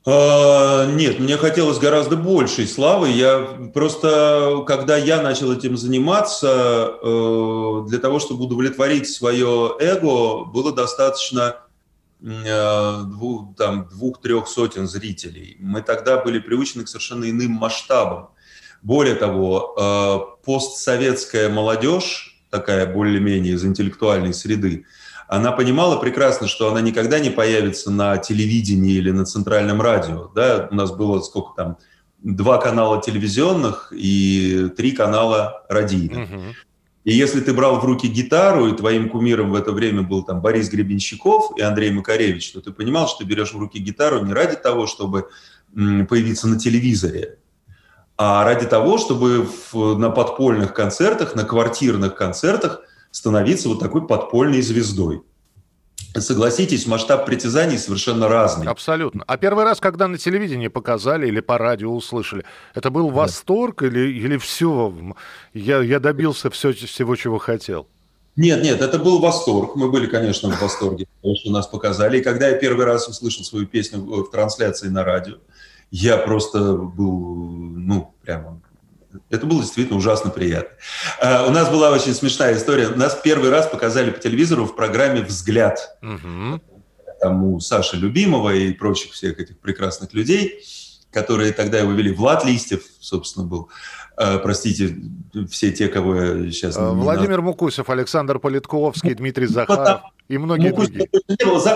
А, 0.06 0.86
нет, 0.86 1.20
мне 1.20 1.36
хотелось 1.36 1.78
гораздо 1.78 2.16
большей 2.16 2.68
славы. 2.68 3.10
Я 3.10 3.70
просто, 3.74 4.64
когда 4.66 4.96
я 4.96 5.22
начал 5.22 5.52
этим 5.52 5.76
заниматься, 5.78 6.94
э, 7.02 7.84
для 7.88 8.00
того, 8.00 8.20
чтобы 8.20 8.46
удовлетворить 8.46 9.10
свое 9.10 9.76
эго, 9.80 10.46
было 10.46 10.72
достаточно 10.72 11.58
двух, 12.20 13.56
там, 13.56 13.88
двух-трех 13.88 14.48
сотен 14.48 14.88
зрителей. 14.88 15.56
Мы 15.60 15.82
тогда 15.82 16.22
были 16.22 16.40
приучены 16.40 16.84
к 16.84 16.90
совершенно 16.90 17.30
иным 17.30 17.52
масштабам. 17.52 18.30
Более 18.82 19.16
того, 19.16 19.76
э, 19.78 20.44
постсоветская 20.46 21.50
молодежь, 21.50 22.42
такая 22.50 22.92
более-менее 22.92 23.54
из 23.54 23.66
интеллектуальной 23.66 24.34
среды, 24.34 24.86
она 25.28 25.52
понимала 25.52 25.98
прекрасно, 25.98 26.48
что 26.48 26.72
она 26.72 26.82
никогда 26.82 27.20
не 27.20 27.30
появится 27.30 27.92
на 27.92 28.18
телевидении 28.18 28.94
или 28.94 29.12
на 29.12 29.26
центральном 29.26 29.82
радио. 29.82 30.30
Да? 30.34 30.68
У 30.72 30.76
нас 30.76 30.92
было 30.92 31.22
сколько 31.22 31.54
там, 31.56 31.78
два 32.18 32.58
канала 32.58 33.02
телевизионных 33.02 33.94
и 33.96 34.70
три 34.76 34.92
канала 34.92 35.66
радийных. 35.70 36.30
Угу. 36.30 36.44
И 37.10 37.14
если 37.14 37.42
ты 37.42 37.54
брал 37.54 37.80
в 37.80 37.86
руки 37.86 38.08
гитару, 38.08 38.68
и 38.68 38.78
твоим 38.78 39.10
кумиром 39.10 39.50
в 39.50 39.56
это 39.56 39.72
время 39.72 40.04
был 40.04 40.22
там 40.22 40.42
Борис 40.42 40.70
Гребенщиков 40.70 41.58
и 41.58 41.62
Андрей 41.62 41.90
Макаревич, 41.90 42.52
то 42.52 42.62
ты 42.62 42.72
понимал, 42.72 43.08
что 43.08 43.20
ты 43.20 43.24
берешь 43.24 43.52
в 43.52 43.58
руки 43.58 43.80
гитару 43.80 44.24
не 44.24 44.32
ради 44.32 44.56
того, 44.56 44.86
чтобы 44.86 45.28
появиться 45.74 46.48
на 46.48 46.60
телевизоре, 46.60 47.40
а 48.16 48.44
ради 48.44 48.68
того, 48.68 49.00
чтобы 49.00 49.50
в, 49.72 49.98
на 49.98 50.12
подпольных 50.12 50.76
концертах, 50.76 51.34
на 51.34 51.46
квартирных 51.46 52.14
концертах 52.14 52.82
становиться 53.10 53.70
вот 53.70 53.80
такой 53.80 54.06
подпольной 54.06 54.62
звездой. 54.62 55.24
Согласитесь, 56.16 56.88
масштаб 56.88 57.26
притязаний 57.26 57.78
совершенно 57.78 58.28
разный. 58.28 58.68
Абсолютно. 58.68 59.24
А 59.28 59.38
первый 59.38 59.64
раз, 59.64 59.80
когда 59.80 60.08
на 60.08 60.18
телевидении 60.18 60.68
показали 60.68 61.28
или 61.28 61.40
по 61.40 61.58
радио 61.58 61.94
услышали, 61.94 62.44
это 62.74 62.90
был 62.90 63.10
восторг 63.10 63.82
да. 63.82 63.88
или, 63.88 64.12
или 64.12 64.38
все? 64.38 64.94
Я, 65.54 65.82
я 65.82 66.00
добился 66.00 66.50
все, 66.50 66.74
всего, 66.74 67.16
чего 67.16 67.38
хотел? 67.38 67.88
Нет, 68.36 68.64
нет, 68.64 68.82
это 68.82 68.98
был 68.98 69.20
восторг. 69.20 69.76
Мы 69.76 69.92
были, 69.92 70.08
конечно, 70.08 70.50
в 70.50 70.62
восторге, 70.62 71.06
потому 71.18 71.36
что 71.36 71.52
нас 71.52 71.68
показали. 71.68 72.20
И 72.20 72.24
когда 72.24 72.48
я 72.48 72.58
первый 72.58 72.86
раз 72.86 73.08
услышал 73.08 73.44
свою 73.44 73.68
песню 73.68 74.00
в 74.00 74.32
трансляции 74.32 74.88
на 74.88 75.04
радио, 75.04 75.36
я 75.92 76.18
просто 76.18 76.74
был, 76.74 77.12
ну, 77.12 78.14
прямо 78.24 78.62
это 79.30 79.46
было 79.46 79.62
действительно 79.62 79.98
ужасно 79.98 80.30
приятно. 80.30 80.76
Uh, 81.22 81.48
у 81.48 81.52
нас 81.52 81.70
была 81.70 81.92
очень 81.92 82.14
смешная 82.14 82.56
история. 82.56 82.90
Нас 82.90 83.20
первый 83.24 83.50
раз 83.50 83.68
показали 83.68 84.12
по 84.12 84.20
телевизору 84.20 84.66
в 84.66 84.76
программе 84.76 85.22
«Взгляд». 85.22 85.98
Угу. 86.02 86.62
Там 87.22 87.44
у 87.44 87.60
Саши 87.60 87.98
Любимого 87.98 88.54
и 88.54 88.72
прочих 88.72 89.12
всех 89.12 89.40
этих 89.40 89.60
прекрасных 89.60 90.14
людей, 90.14 90.64
которые 91.12 91.52
тогда 91.52 91.80
его 91.80 91.92
вели. 91.92 92.14
Влад 92.14 92.46
Листьев, 92.46 92.84
собственно, 93.00 93.46
был. 93.46 93.70
Uh, 94.18 94.40
простите, 94.40 94.98
все 95.50 95.72
те, 95.72 95.88
кого 95.88 96.16
я 96.16 96.52
сейчас... 96.52 96.78
Uh, 96.78 96.94
Владимир. 96.94 97.42
Мукусев, 97.42 97.90
Александр 97.90 98.40
Политковский, 98.40 99.14
Дмитрий 99.14 99.48
ну, 99.48 99.54
Захаров. 99.54 100.02
И 100.30 100.38
многие 100.38 100.70
ну, 100.70 100.76
другие. 100.76 101.10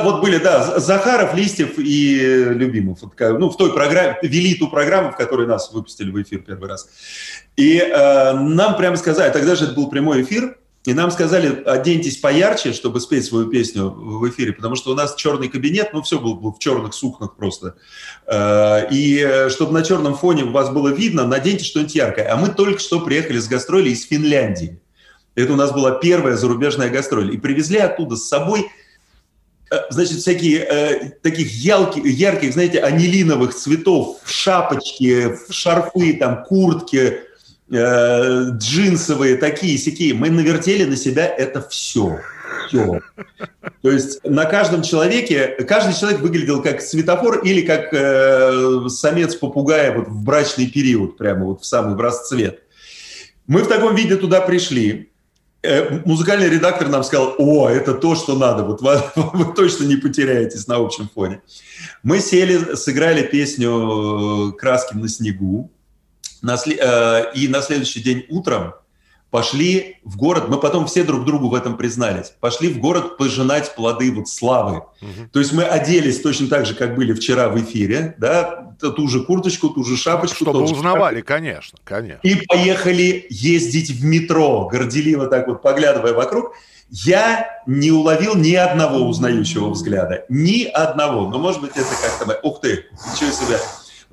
Вот 0.04 0.22
были, 0.22 0.38
да, 0.38 0.80
Захаров, 0.80 1.34
Листьев 1.34 1.80
и 1.80 2.46
Любимов. 2.50 3.00
Ну, 3.20 3.50
в 3.50 3.58
той 3.58 3.74
программе, 3.74 4.18
вели 4.22 4.54
ту 4.54 4.70
программу, 4.70 5.12
в 5.12 5.18
которой 5.18 5.48
нас 5.48 5.74
выпустили 5.74 6.12
в 6.12 6.22
эфир 6.22 6.42
первый 6.42 6.70
раз. 6.70 6.88
И 7.58 7.78
э, 7.78 8.34
нам 8.34 8.78
прямо 8.78 8.96
сказали, 8.96 9.32
тогда 9.32 9.56
же 9.56 9.66
это 9.66 9.74
был 9.74 9.89
прямой 9.89 10.22
эфир, 10.22 10.58
и 10.86 10.94
нам 10.94 11.10
сказали, 11.10 11.63
оденьтесь 11.63 12.18
поярче, 12.18 12.74
чтобы 12.74 13.00
спеть 13.00 13.26
свою 13.26 13.48
песню 13.48 13.89
в 13.89 14.30
эфире, 14.30 14.54
потому 14.54 14.76
что 14.76 14.92
у 14.92 14.96
нас 14.96 15.16
черный 15.16 15.48
кабинет, 15.48 15.92
ну, 15.94 16.04
все 16.04 16.20
было 16.20 16.52
в 16.52 16.60
черных 16.60 16.94
сукнах 16.94 17.36
просто. 17.36 17.76
Э, 18.28 18.88
и 18.92 19.18
э, 19.20 19.50
чтобы 19.50 19.72
на 19.72 19.82
черном 19.82 20.13
фоне 20.16 20.44
вас 20.44 20.70
было 20.70 20.89
видно, 20.89 21.26
наденьте 21.26 21.66
что-нибудь 21.66 21.96
яркое. 21.96 22.32
А 22.32 22.36
мы 22.36 22.50
только 22.50 22.80
что 22.80 23.00
приехали 23.00 23.39
с 23.39 23.48
гастроли 23.48 23.89
из 23.89 24.06
Финляндии. 24.06 24.80
Это 25.36 25.54
у 25.54 25.56
нас 25.56 25.72
была 25.72 25.91
первая 25.91 26.36
зарубежная 26.36 26.89
гастроль. 26.89 27.34
И 27.34 27.38
привезли 27.38 27.80
оттуда 27.80 28.15
с 28.15 28.28
собой, 28.28 28.67
э, 29.72 29.76
значит, 29.89 30.19
всякие 30.19 30.60
э, 30.60 31.10
таких 31.22 31.52
ялки, 31.52 32.00
ярких, 32.06 32.54
знаете, 32.54 32.80
анилиновых 32.80 33.56
цветов, 33.56 34.19
шапочки, 34.26 35.38
шарфы, 35.50 36.13
там, 36.13 36.43
куртки, 36.43 37.19
э, 37.72 38.50
джинсовые, 38.52 39.38
такие, 39.38 39.78
сякие. 39.78 40.13
Мы 40.13 40.30
навертели 40.30 40.86
на 40.86 40.96
себя 40.96 41.26
это 41.26 41.67
все. 41.67 42.19
Все. 42.67 43.00
То 43.82 43.91
есть 43.91 44.24
на 44.24 44.46
каждом 44.46 44.84
человеке, 44.84 45.48
каждый 45.67 45.96
человек 45.96 46.22
выглядел 46.22 46.62
как 46.62 46.82
светофор 46.82 47.39
или 47.39 47.62
как 47.62 47.89
э, 47.91 48.88
самец 48.89 49.36
попугая 49.36 49.96
вот 49.96 50.08
в 50.08 50.24
брачный 50.24 50.67
период, 50.67 51.17
прямо 51.17 51.46
вот 51.46 51.62
в 51.62 51.65
самый 51.65 52.00
расцвет. 52.00 52.62
Мы 53.48 53.63
в 53.63 53.67
таком 53.67 53.96
виде 53.96 54.15
туда 54.15 54.41
пришли. 54.41 55.10
Э, 55.63 56.02
музыкальный 56.04 56.49
редактор 56.49 56.89
нам 56.89 57.04
сказал, 57.04 57.36
о, 57.38 57.69
это 57.69 57.93
то, 57.93 58.15
что 58.15 58.36
надо, 58.36 58.63
вот 58.63 58.82
вы, 58.82 59.02
вы 59.15 59.54
точно 59.54 59.86
не 59.86 59.95
потеряетесь 59.95 60.67
на 60.67 60.76
общем 60.76 61.10
фоне. 61.13 61.41
Мы 62.04 62.19
сели, 62.19 62.76
сыграли 62.76 63.23
песню 63.23 64.54
«Краски 64.60 64.95
на 64.95 65.08
снегу», 65.08 65.71
на, 66.41 66.58
э, 66.65 67.34
и 67.34 67.47
на 67.47 67.62
следующий 67.62 68.02
день 68.02 68.26
утром 68.30 68.73
пошли 69.34 69.98
в 70.04 70.15
город, 70.15 70.43
мы 70.48 70.60
потом 70.60 70.86
все 70.86 71.04
друг 71.04 71.26
другу 71.26 71.50
в 71.50 71.56
этом 71.56 71.76
признались, 71.76 72.32
пошли 72.39 72.69
в 72.69 72.78
город 72.78 73.17
пожинать 73.17 73.74
плоды 73.74 74.12
вот 74.12 74.30
славы. 74.30 74.84
Угу. 75.02 75.30
То 75.32 75.39
есть 75.39 75.52
мы 75.54 75.63
оделись 75.63 76.22
точно 76.22 76.48
так 76.50 76.67
же, 76.67 76.76
как 76.76 76.96
были 76.96 77.13
вчера 77.13 77.50
в 77.50 77.60
эфире, 77.60 78.13
да, 78.19 78.76
ту 78.80 79.08
же 79.08 79.24
курточку, 79.24 79.69
ту 79.69 79.84
же 79.84 79.98
шапочку. 79.98 80.43
Чтобы 80.43 80.62
узнавали, 80.62 81.15
шапочку. 81.15 81.28
конечно, 81.28 81.80
конечно. 81.84 82.19
И 82.22 82.36
поехали 82.46 83.26
ездить 83.32 83.89
в 83.89 84.06
метро, 84.06 84.69
горделиво 84.72 85.26
так 85.26 85.48
вот 85.48 85.63
поглядывая 85.63 86.13
вокруг. 86.13 86.54
Я 86.91 87.48
не 87.65 87.89
уловил 87.89 88.36
ни 88.36 88.54
одного 88.54 89.00
узнающего 89.00 89.72
взгляда. 89.72 90.26
Ни 90.30 90.65
одного. 90.65 91.28
Но, 91.28 91.39
может 91.39 91.60
быть, 91.60 91.72
это 91.72 91.89
как-то... 91.89 92.39
Ух 92.48 92.62
ты, 92.62 92.86
ничего 93.12 93.32
себе. 93.32 93.58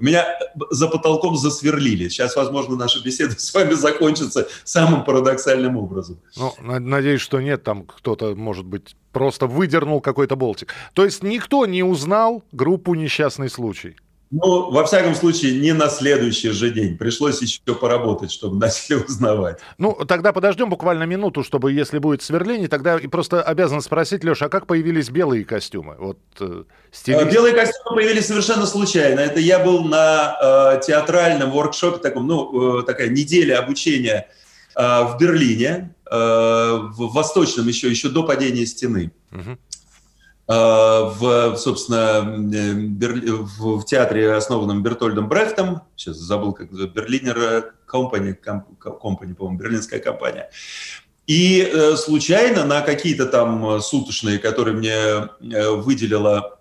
Меня 0.01 0.27
за 0.71 0.89
потолком 0.89 1.37
засверлили. 1.37 2.09
Сейчас, 2.09 2.37
возможно, 2.37 2.77
наша 2.77 3.03
беседа 3.03 3.39
с 3.39 3.55
вами 3.55 3.75
закончится 3.75 4.49
самым 4.65 5.05
парадоксальным 5.05 5.77
образом. 5.77 6.19
Ну, 6.37 6.55
надеюсь, 6.61 7.21
что 7.21 7.41
нет. 7.41 7.63
Там 7.63 7.85
кто-то, 7.85 8.35
может 8.35 8.65
быть, 8.65 8.97
просто 9.13 9.47
выдернул 9.47 10.01
какой-то 10.01 10.37
болтик. 10.37 10.75
То 10.95 11.05
есть 11.05 11.23
никто 11.23 11.67
не 11.67 11.83
узнал 11.83 12.43
группу 12.53 12.95
«Несчастный 12.95 13.49
случай»? 13.49 13.97
Ну, 14.31 14.71
во 14.71 14.85
всяком 14.85 15.17
случае, 15.17 15.59
не 15.59 15.73
на 15.73 15.89
следующий 15.89 16.51
же 16.51 16.71
день. 16.71 16.97
Пришлось 16.97 17.43
еще 17.43 17.75
поработать, 17.75 18.31
чтобы 18.31 18.57
начали 18.59 18.95
узнавать. 18.95 19.59
Ну, 19.77 19.93
тогда 20.07 20.33
подождем 20.33 20.71
буквально 20.71 21.03
минуту, 21.03 21.43
чтобы, 21.43 21.73
если 21.73 21.99
будет 21.99 22.23
сверление, 22.23 22.69
тогда 22.69 22.97
и 22.97 23.09
просто 23.09 23.43
обязан 23.43 23.81
спросить, 23.81 24.23
Леша, 24.23 24.47
а 24.47 24.49
как 24.49 24.69
появились 24.69 25.11
белые 25.11 25.45
костюмы? 25.45 25.97
Вот, 25.99 26.19
э, 26.39 26.63
стилист... 26.93 27.23
Э, 27.23 27.31
белые 27.31 27.55
костюмы 27.55 27.97
появились 27.97 28.27
совершенно 28.27 28.67
случайно. 28.67 29.19
Это 29.19 29.41
я 29.41 29.59
был 29.59 29.83
на 29.83 30.37
э, 30.77 30.81
театральном 30.87 31.51
воркшопе, 31.51 31.99
таком, 31.99 32.29
ну, 32.29 32.81
э, 32.81 32.83
такая 32.85 33.09
неделя 33.09 33.59
обучения 33.59 34.29
э, 34.77 34.81
в 34.81 35.17
Берлине, 35.19 35.93
э, 36.09 36.15
в 36.15 37.13
Восточном 37.13 37.67
еще, 37.67 37.91
еще 37.91 38.09
до 38.09 38.23
падения 38.23 38.65
стены. 38.65 39.11
Угу. 39.33 39.59
Э, 40.51 41.05
в, 41.05 41.57
собственно, 41.57 42.23
в 43.59 43.85
театре, 43.85 44.33
основанном 44.33 44.83
Бертольдом 44.83 45.29
Брехтом, 45.29 45.83
сейчас 45.95 46.17
забыл, 46.17 46.53
как 46.53 46.73
Берлинер 46.73 47.73
Компани, 47.87 48.33
Компани, 48.33 49.35
по-моему, 49.35 49.59
берлинская 49.59 50.01
компания. 50.01 50.51
И 51.29 51.61
э, 51.61 51.95
случайно 51.95 52.65
на 52.65 52.81
какие-то 52.81 53.27
там 53.27 53.81
суточные, 53.81 54.41
которые 54.41 54.77
мне 54.77 54.91
э, 54.91 55.29
выделила 55.71 56.59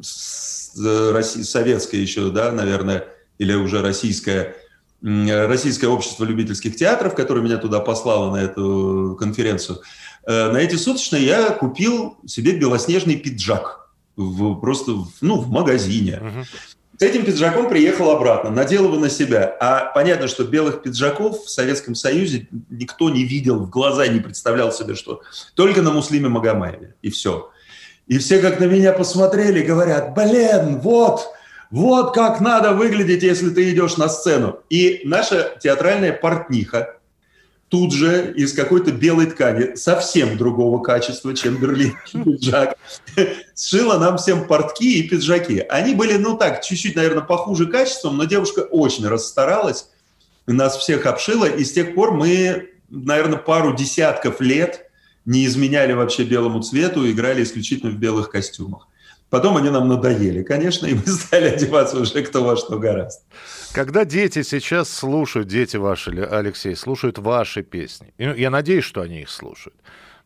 советская 0.00 2.00
еще, 2.00 2.30
да, 2.30 2.52
наверное, 2.52 3.08
или 3.38 3.54
уже 3.54 3.82
российская, 3.82 4.54
российское 5.02 5.88
общество 5.88 6.24
любительских 6.24 6.76
театров, 6.76 7.14
которое 7.14 7.40
меня 7.40 7.56
туда 7.58 7.80
послало 7.80 8.34
на 8.34 8.42
эту 8.42 9.16
конференцию, 9.18 9.82
Э, 10.24 10.50
на 10.50 10.58
эти 10.58 10.76
суточные 10.76 11.24
я 11.24 11.50
купил 11.50 12.16
себе 12.26 12.52
белоснежный 12.52 13.16
пиджак 13.16 13.90
в, 14.16 14.54
просто 14.56 14.92
в, 14.92 15.10
ну, 15.20 15.40
в 15.40 15.50
магазине. 15.50 16.18
Угу. 16.18 16.44
С 16.98 17.02
этим 17.02 17.24
пиджаком 17.24 17.68
приехал 17.68 18.10
обратно, 18.10 18.50
надел 18.50 18.84
его 18.84 18.96
на 18.96 19.10
себя. 19.10 19.56
А 19.60 19.86
понятно, 19.92 20.28
что 20.28 20.44
белых 20.44 20.82
пиджаков 20.82 21.44
в 21.44 21.50
Советском 21.50 21.96
Союзе 21.96 22.46
никто 22.70 23.10
не 23.10 23.24
видел, 23.24 23.58
в 23.58 23.70
глаза 23.70 24.06
не 24.06 24.20
представлял 24.20 24.70
себе, 24.70 24.94
что 24.94 25.22
только 25.54 25.82
на 25.82 25.90
Муслиме 25.90 26.28
Магомаеве, 26.28 26.94
и 27.02 27.10
все. 27.10 27.50
И 28.06 28.18
все 28.18 28.40
как 28.40 28.60
на 28.60 28.64
меня 28.64 28.92
посмотрели, 28.92 29.62
говорят, 29.62 30.14
блин, 30.14 30.78
вот, 30.80 31.26
вот 31.72 32.14
как 32.14 32.40
надо 32.42 32.74
выглядеть, 32.74 33.22
если 33.22 33.48
ты 33.48 33.70
идешь 33.70 33.96
на 33.96 34.10
сцену. 34.10 34.60
И 34.68 35.00
наша 35.04 35.56
театральная 35.58 36.12
портниха, 36.12 36.98
тут 37.68 37.94
же 37.94 38.34
из 38.36 38.52
какой-то 38.52 38.92
белой 38.92 39.24
ткани, 39.24 39.74
совсем 39.74 40.36
другого 40.36 40.82
качества, 40.82 41.34
чем 41.34 41.56
берлинский 41.56 42.22
пиджак, 42.22 42.76
сшила 43.56 43.98
нам 43.98 44.18
всем 44.18 44.46
портки 44.46 44.98
и 44.98 45.08
пиджаки. 45.08 45.60
Они 45.70 45.94
были, 45.94 46.18
ну 46.18 46.36
так, 46.36 46.62
чуть-чуть, 46.62 46.94
наверное, 46.94 47.22
похуже 47.22 47.64
качеством, 47.64 48.18
но 48.18 48.24
девушка 48.24 48.60
очень 48.60 49.08
расстаралась, 49.08 49.88
нас 50.46 50.76
всех 50.76 51.06
обшила, 51.06 51.46
и 51.46 51.64
с 51.64 51.72
тех 51.72 51.94
пор 51.94 52.12
мы, 52.12 52.68
наверное, 52.90 53.38
пару 53.38 53.74
десятков 53.74 54.42
лет 54.42 54.90
не 55.24 55.46
изменяли 55.46 55.94
вообще 55.94 56.24
белому 56.24 56.60
цвету, 56.60 57.10
играли 57.10 57.42
исключительно 57.42 57.92
в 57.92 57.96
белых 57.96 58.28
костюмах. 58.28 58.88
Потом 59.32 59.56
они 59.56 59.70
нам 59.70 59.88
надоели, 59.88 60.42
конечно, 60.42 60.86
и 60.86 60.92
мы 60.92 61.06
стали 61.06 61.46
одеваться 61.46 61.98
уже 61.98 62.22
кто 62.22 62.44
во 62.44 62.54
что 62.54 62.78
гораздо. 62.78 63.22
Когда 63.72 64.04
дети 64.04 64.42
сейчас 64.42 64.90
слушают, 64.90 65.48
дети 65.48 65.78
ваши, 65.78 66.10
Алексей, 66.10 66.76
слушают 66.76 67.16
ваши 67.16 67.62
песни, 67.62 68.12
я 68.18 68.50
надеюсь, 68.50 68.84
что 68.84 69.00
они 69.00 69.22
их 69.22 69.30
слушают. 69.30 69.74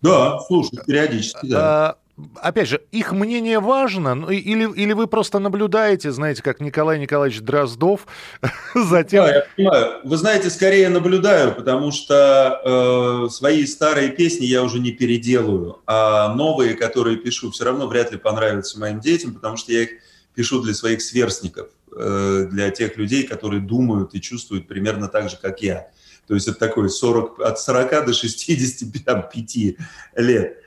Да, 0.03 0.41
слушают 0.41 0.87
периодически, 0.87 1.47
да. 1.47 1.91
А, 1.91 1.97
опять 2.37 2.69
же, 2.69 2.81
их 2.93 3.13
мнение 3.13 3.61
важно, 3.61 4.15
ну, 4.15 4.31
или, 4.31 4.73
или 4.75 4.93
вы 4.93 5.07
просто 5.07 5.39
наблюдаете, 5.39 6.13
знаете, 6.13 6.43
как 6.43 6.61
Николай 6.61 6.99
Николаевич 6.99 7.41
Дроздов 7.41 8.07
затем... 8.75 9.25
Да, 9.25 9.35
я 9.35 9.47
понимаю. 9.57 10.01
Вы 10.05 10.17
знаете, 10.17 10.51
скорее 10.51 10.89
наблюдаю, 10.89 11.55
потому 11.55 11.93
что 11.93 13.27
э, 13.27 13.31
свои 13.31 13.67
старые 13.67 14.11
песни 14.11 14.47
я 14.47 14.63
уже 14.63 14.79
не 14.79 14.93
переделаю, 14.93 15.81
а 15.87 16.35
новые, 16.35 16.75
которые 16.75 17.19
пишу, 17.19 17.51
все 17.51 17.65
равно 17.65 17.87
вряд 17.87 18.13
ли 18.13 18.19
понравятся 18.19 18.81
моим 18.81 19.01
детям, 19.01 19.35
потому 19.35 19.57
что 19.57 19.73
я 19.73 19.83
их 19.83 19.91
пишу 20.35 20.63
для 20.63 20.75
своих 20.75 21.03
сверстников, 21.03 21.69
э, 21.95 22.47
для 22.51 22.71
тех 22.71 22.97
людей, 22.97 23.25
которые 23.25 23.61
думают 23.61 24.15
и 24.15 24.21
чувствуют 24.21 24.69
примерно 24.69 25.09
так 25.09 25.29
же, 25.29 25.37
как 25.41 25.61
я. 25.61 25.89
То 26.27 26.35
есть 26.35 26.49
это 26.49 26.59
такой 26.59 26.89
40, 26.91 27.41
от 27.41 27.61
40 27.61 28.07
до 28.07 28.13
65 28.13 29.77
лет. 30.17 30.63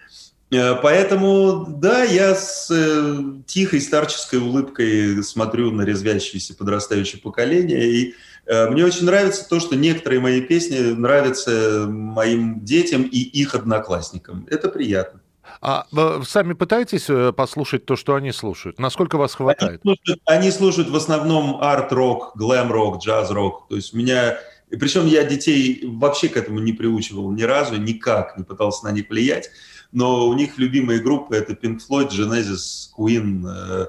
Э, 0.52 0.76
поэтому, 0.82 1.66
да, 1.68 2.04
я 2.04 2.34
с 2.34 2.70
э, 2.72 3.42
тихой 3.46 3.82
старческой 3.82 4.40
улыбкой 4.40 5.24
смотрю 5.24 5.72
на 5.72 5.84
резвящееся 5.84 6.56
подрастающее 6.56 7.22
поколение, 7.22 7.86
и 7.86 8.16
э, 8.48 8.70
мне 8.70 8.84
очень 8.84 9.06
нравится 9.06 9.48
то, 9.48 9.60
что 9.60 9.76
некоторые 9.76 10.20
мои 10.20 10.42
песни 10.42 10.80
нравятся 10.80 11.86
моим 11.88 12.66
детям 12.66 13.04
и 13.04 13.20
их 13.20 13.54
одноклассникам. 13.54 14.48
Это 14.50 14.70
приятно. 14.70 15.22
А 15.62 15.86
вы 15.92 16.24
сами 16.26 16.54
пытаетесь 16.54 17.08
послушать 17.36 17.86
то, 17.86 17.96
что 17.96 18.16
они 18.16 18.32
слушают? 18.32 18.80
Насколько 18.80 19.18
вас 19.18 19.36
хватает? 19.36 19.82
Они 19.84 19.96
слушают, 19.96 20.22
они 20.26 20.52
слушают 20.52 20.90
в 20.90 20.96
основном 20.96 21.62
арт-рок, 21.62 22.32
глэм-рок, 22.36 23.04
джаз-рок. 23.04 23.68
То 23.68 23.76
есть 23.76 23.94
меня... 23.94 24.38
И 24.70 24.78
причем 24.78 25.08
я 25.08 25.24
детей 25.24 25.82
вообще 25.84 26.30
к 26.30 26.38
этому 26.38 26.60
не 26.60 26.72
приучивал 26.72 27.32
ни 27.32 27.42
разу, 27.42 27.76
никак 27.76 28.38
не 28.38 28.44
пытался 28.44 28.86
на 28.86 28.92
них 28.92 29.10
влиять 29.10 29.50
но 29.92 30.28
у 30.28 30.34
них 30.34 30.58
любимые 30.58 31.00
группы 31.00 31.36
это 31.36 31.54
Pink 31.54 31.80
Floyd, 31.88 32.10
Genesis, 32.10 32.90
Queen, 32.98 33.46
э, 33.48 33.86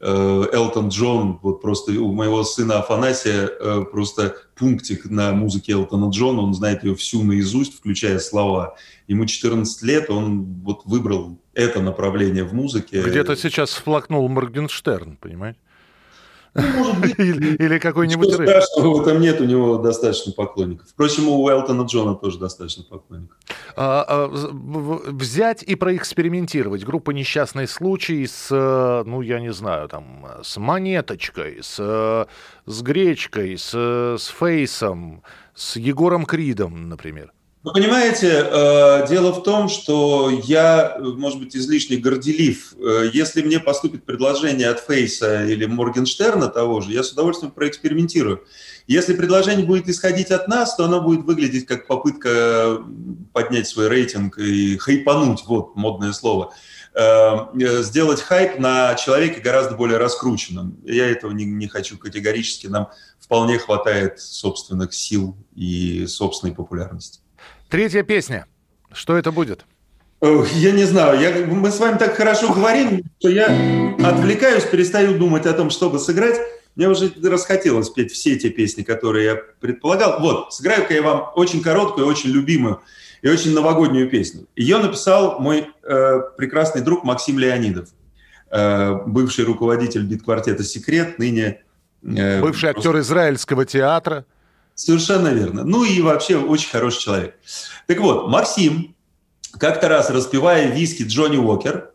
э, 0.00 0.44
Элтон 0.52 0.88
Джон, 0.88 1.38
вот 1.42 1.60
просто 1.62 1.92
у 1.92 2.12
моего 2.12 2.44
сына 2.44 2.78
Афанасия 2.78 3.48
э, 3.48 3.84
просто 3.90 4.36
пунктик 4.54 5.06
на 5.06 5.32
музыке 5.32 5.72
Элтона 5.72 6.10
Джона, 6.10 6.42
он 6.42 6.54
знает 6.54 6.84
ее 6.84 6.94
всю 6.94 7.22
наизусть, 7.24 7.74
включая 7.76 8.18
слова. 8.18 8.76
Ему 9.08 9.26
14 9.26 9.82
лет, 9.82 10.10
он 10.10 10.44
вот 10.62 10.82
выбрал 10.84 11.38
это 11.54 11.80
направление 11.80 12.44
в 12.44 12.54
музыке. 12.54 13.02
Где-то 13.02 13.36
сейчас 13.36 13.70
всплакнул 13.70 14.28
Моргенштерн, 14.28 15.16
понимаете? 15.16 15.58
Ну, 16.54 16.62
может 16.76 17.00
быть. 17.00 17.18
Или, 17.18 17.54
или 17.56 17.78
какой-нибудь 17.78 18.28
Ничего 18.28 18.44
страшного 18.44 18.98
в 18.98 19.00
этом 19.02 19.20
нет, 19.20 19.40
у 19.40 19.44
него 19.44 19.78
достаточно 19.78 20.32
поклонников. 20.32 20.88
Впрочем, 20.88 21.28
у 21.28 21.42
Уэлтона 21.42 21.82
Джона 21.82 22.14
тоже 22.14 22.38
достаточно 22.38 22.84
поклонников. 22.84 23.38
А, 23.74 24.04
а, 24.06 24.28
взять 24.28 25.62
и 25.62 25.74
проэкспериментировать. 25.74 26.84
Группа 26.84 27.12
«Несчастный 27.12 27.66
случай» 27.66 28.26
с, 28.26 28.50
ну, 28.50 29.22
я 29.22 29.40
не 29.40 29.52
знаю, 29.52 29.88
там, 29.88 30.26
с 30.42 30.58
монеточкой, 30.58 31.60
с, 31.62 32.28
с 32.66 32.82
гречкой, 32.82 33.56
с, 33.56 33.72
с 34.18 34.26
фейсом, 34.26 35.22
с 35.54 35.76
Егором 35.76 36.26
Кридом, 36.26 36.88
например. 36.88 37.32
Вы 37.64 37.74
понимаете, 37.74 38.44
э, 38.44 39.06
дело 39.08 39.30
в 39.32 39.44
том, 39.44 39.68
что 39.68 40.30
я, 40.42 40.96
может 40.98 41.38
быть, 41.38 41.54
излишне 41.54 41.96
горделив. 41.96 42.74
Э, 42.76 43.08
если 43.12 43.40
мне 43.40 43.60
поступит 43.60 44.04
предложение 44.04 44.68
от 44.68 44.80
Фейса 44.80 45.44
или 45.44 45.66
Моргенштерна 45.66 46.48
того 46.48 46.80
же, 46.80 46.90
я 46.90 47.04
с 47.04 47.12
удовольствием 47.12 47.52
проэкспериментирую. 47.52 48.42
Если 48.88 49.14
предложение 49.14 49.64
будет 49.64 49.88
исходить 49.88 50.32
от 50.32 50.48
нас, 50.48 50.74
то 50.74 50.86
оно 50.86 51.00
будет 51.00 51.24
выглядеть 51.24 51.66
как 51.66 51.86
попытка 51.86 52.82
поднять 53.32 53.68
свой 53.68 53.86
рейтинг 53.86 54.38
и 54.38 54.76
хайпануть, 54.78 55.44
вот 55.46 55.76
модное 55.76 56.12
слово, 56.14 56.52
э, 56.94 57.82
сделать 57.84 58.22
хайп 58.22 58.58
на 58.58 58.96
человеке 58.96 59.40
гораздо 59.40 59.76
более 59.76 59.98
раскрученном. 59.98 60.78
Я 60.84 61.08
этого 61.08 61.30
не, 61.30 61.44
не 61.44 61.68
хочу 61.68 61.96
категорически. 61.96 62.66
Нам 62.66 62.88
вполне 63.20 63.60
хватает 63.60 64.18
собственных 64.18 64.94
сил 64.94 65.36
и 65.54 66.06
собственной 66.08 66.52
популярности. 66.52 67.20
Третья 67.72 68.02
песня. 68.02 68.44
Что 68.92 69.16
это 69.16 69.32
будет? 69.32 69.64
Я 70.20 70.72
не 70.72 70.84
знаю. 70.84 71.18
Я, 71.18 71.46
мы 71.46 71.70
с 71.70 71.80
вами 71.80 71.96
так 71.96 72.14
хорошо 72.16 72.52
говорим, 72.52 73.02
что 73.18 73.30
я 73.30 73.46
отвлекаюсь, 74.04 74.64
перестаю 74.64 75.16
думать 75.16 75.46
о 75.46 75.54
том, 75.54 75.70
чтобы 75.70 75.98
сыграть, 75.98 76.38
Мне 76.76 76.90
уже 76.90 77.10
расхотелось 77.24 77.88
петь 77.88 78.12
все 78.12 78.36
те 78.36 78.50
песни, 78.50 78.82
которые 78.82 79.24
я 79.24 79.36
предполагал. 79.36 80.20
Вот, 80.20 80.52
сыграю-ка 80.52 80.92
я 80.92 81.00
вам 81.00 81.30
очень 81.34 81.62
короткую, 81.62 82.06
очень 82.06 82.28
любимую 82.28 82.82
и 83.22 83.30
очень 83.30 83.54
новогоднюю 83.54 84.10
песню. 84.10 84.46
Ее 84.54 84.76
написал 84.76 85.40
мой 85.40 85.68
э, 85.82 86.20
прекрасный 86.36 86.82
друг 86.82 87.04
Максим 87.04 87.38
Леонидов, 87.38 87.88
э, 88.50 88.98
бывший 89.06 89.46
руководитель 89.46 90.02
бит-квартета 90.02 90.62
«Секрет», 90.62 91.18
ныне... 91.18 91.62
Э, 92.04 92.42
бывший 92.42 92.68
актер 92.68 92.98
израильского 92.98 93.64
театра. 93.64 94.26
Совершенно 94.82 95.28
верно. 95.28 95.62
Ну 95.62 95.84
и 95.84 96.00
вообще 96.00 96.36
очень 96.36 96.68
хороший 96.68 97.02
человек. 97.02 97.36
Так 97.86 98.00
вот, 98.00 98.26
Максим 98.28 98.96
как-то 99.56 99.88
раз, 99.88 100.10
распивая 100.10 100.72
виски 100.72 101.04
Джонни 101.04 101.36
Уокер, 101.36 101.92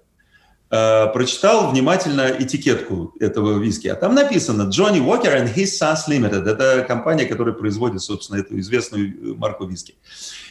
э, 0.69 1.07
прочитал 1.07 1.69
внимательно 1.69 2.33
этикетку 2.39 3.13
этого 3.19 3.59
виски. 3.59 3.89
А 3.89 3.95
там 3.95 4.15
написано 4.15 4.69
«Джонни 4.69 5.01
Уокер 5.01 5.35
and 5.35 5.53
His 5.53 5.67
Sons 5.81 6.07
Limited». 6.07 6.47
Это 6.47 6.85
компания, 6.87 7.25
которая 7.25 7.53
производит, 7.53 8.01
собственно, 8.01 8.39
эту 8.39 8.57
известную 8.57 9.09
э, 9.09 9.35
марку 9.35 9.65
виски. 9.65 9.95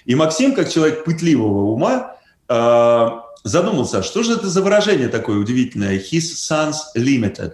И 0.05 0.15
Максим, 0.15 0.55
как 0.55 0.69
человек 0.69 1.05
пытливого 1.05 1.71
ума, 1.73 2.17
э, 2.51 3.11
задумался, 3.45 4.03
что 4.03 4.23
же 4.23 4.35
это 4.35 4.49
за 4.49 4.61
выражение 4.61 5.09
такое 5.09 5.39
удивительное 5.39 5.99
«His 5.99 6.35
Sons 6.35 6.77
Limited». 6.95 7.53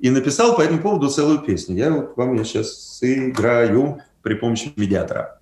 И 0.00 0.10
написал 0.10 0.56
по 0.56 0.62
этому 0.62 0.80
поводу 0.80 1.08
целую 1.08 1.38
песню. 1.38 1.76
Я 1.76 1.90
вот 1.92 2.16
вам 2.16 2.34
ее 2.34 2.44
сейчас 2.44 2.98
сыграю 2.98 4.00
при 4.28 4.34
помощи 4.34 4.70
медиатора. 4.76 5.38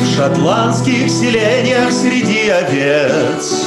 В 0.00 0.14
шотландских 0.14 1.08
селениях 1.08 1.90
среди 1.90 2.50
овец 2.50 3.64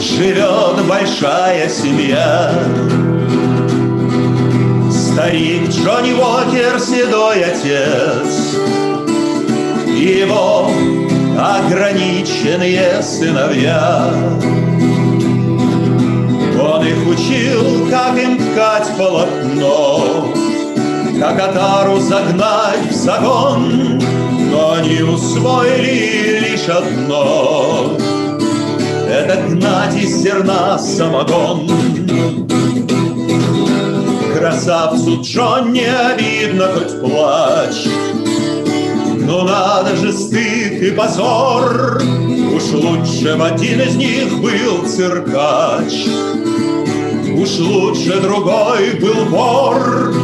Живет 0.00 0.86
большая 0.88 1.68
семья 1.68 2.50
Старик 4.90 5.68
Джонни 5.68 6.14
Уокер, 6.14 6.80
седой 6.80 7.44
отец 7.44 8.54
Его 9.86 10.70
ограниченные 11.36 13.02
сыновья 13.02 14.10
учил, 17.06 17.88
как 17.90 18.18
им 18.18 18.38
ткать 18.38 18.88
полотно. 18.96 20.32
Как 21.20 21.40
отару 21.40 22.00
загнать 22.00 22.90
в 22.90 22.92
загон 22.92 24.02
Но 24.50 24.72
они 24.72 25.02
усвоили 25.02 26.50
лишь 26.50 26.68
одно. 26.68 27.96
Это 29.08 29.42
гнать 29.48 29.96
из 29.96 30.16
зерна 30.16 30.78
самогон. 30.78 31.70
Красавцу 34.36 35.22
Джонни 35.22 35.84
обидно 35.84 36.68
хоть 36.74 37.00
плачь. 37.00 37.86
Ну 39.26 39.42
надо 39.42 39.96
же 39.96 40.12
стыд 40.12 40.82
и 40.82 40.90
позор, 40.90 42.02
Уж 42.54 42.72
лучше 42.72 43.36
бы 43.36 43.46
один 43.46 43.80
из 43.80 43.96
них 43.96 44.38
был 44.40 44.86
циркач, 44.86 46.06
Уж 47.36 47.58
лучше 47.58 48.20
другой 48.20 48.94
был 49.00 49.24
вор, 49.26 50.14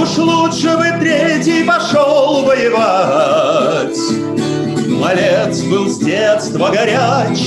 Уж 0.00 0.16
лучше 0.18 0.76
бы 0.76 0.86
третий 1.00 1.64
пошел 1.64 2.44
воевать. 2.44 3.98
Малец 4.88 5.62
был 5.62 5.88
с 5.88 5.98
детства 5.98 6.70
горяч, 6.70 7.40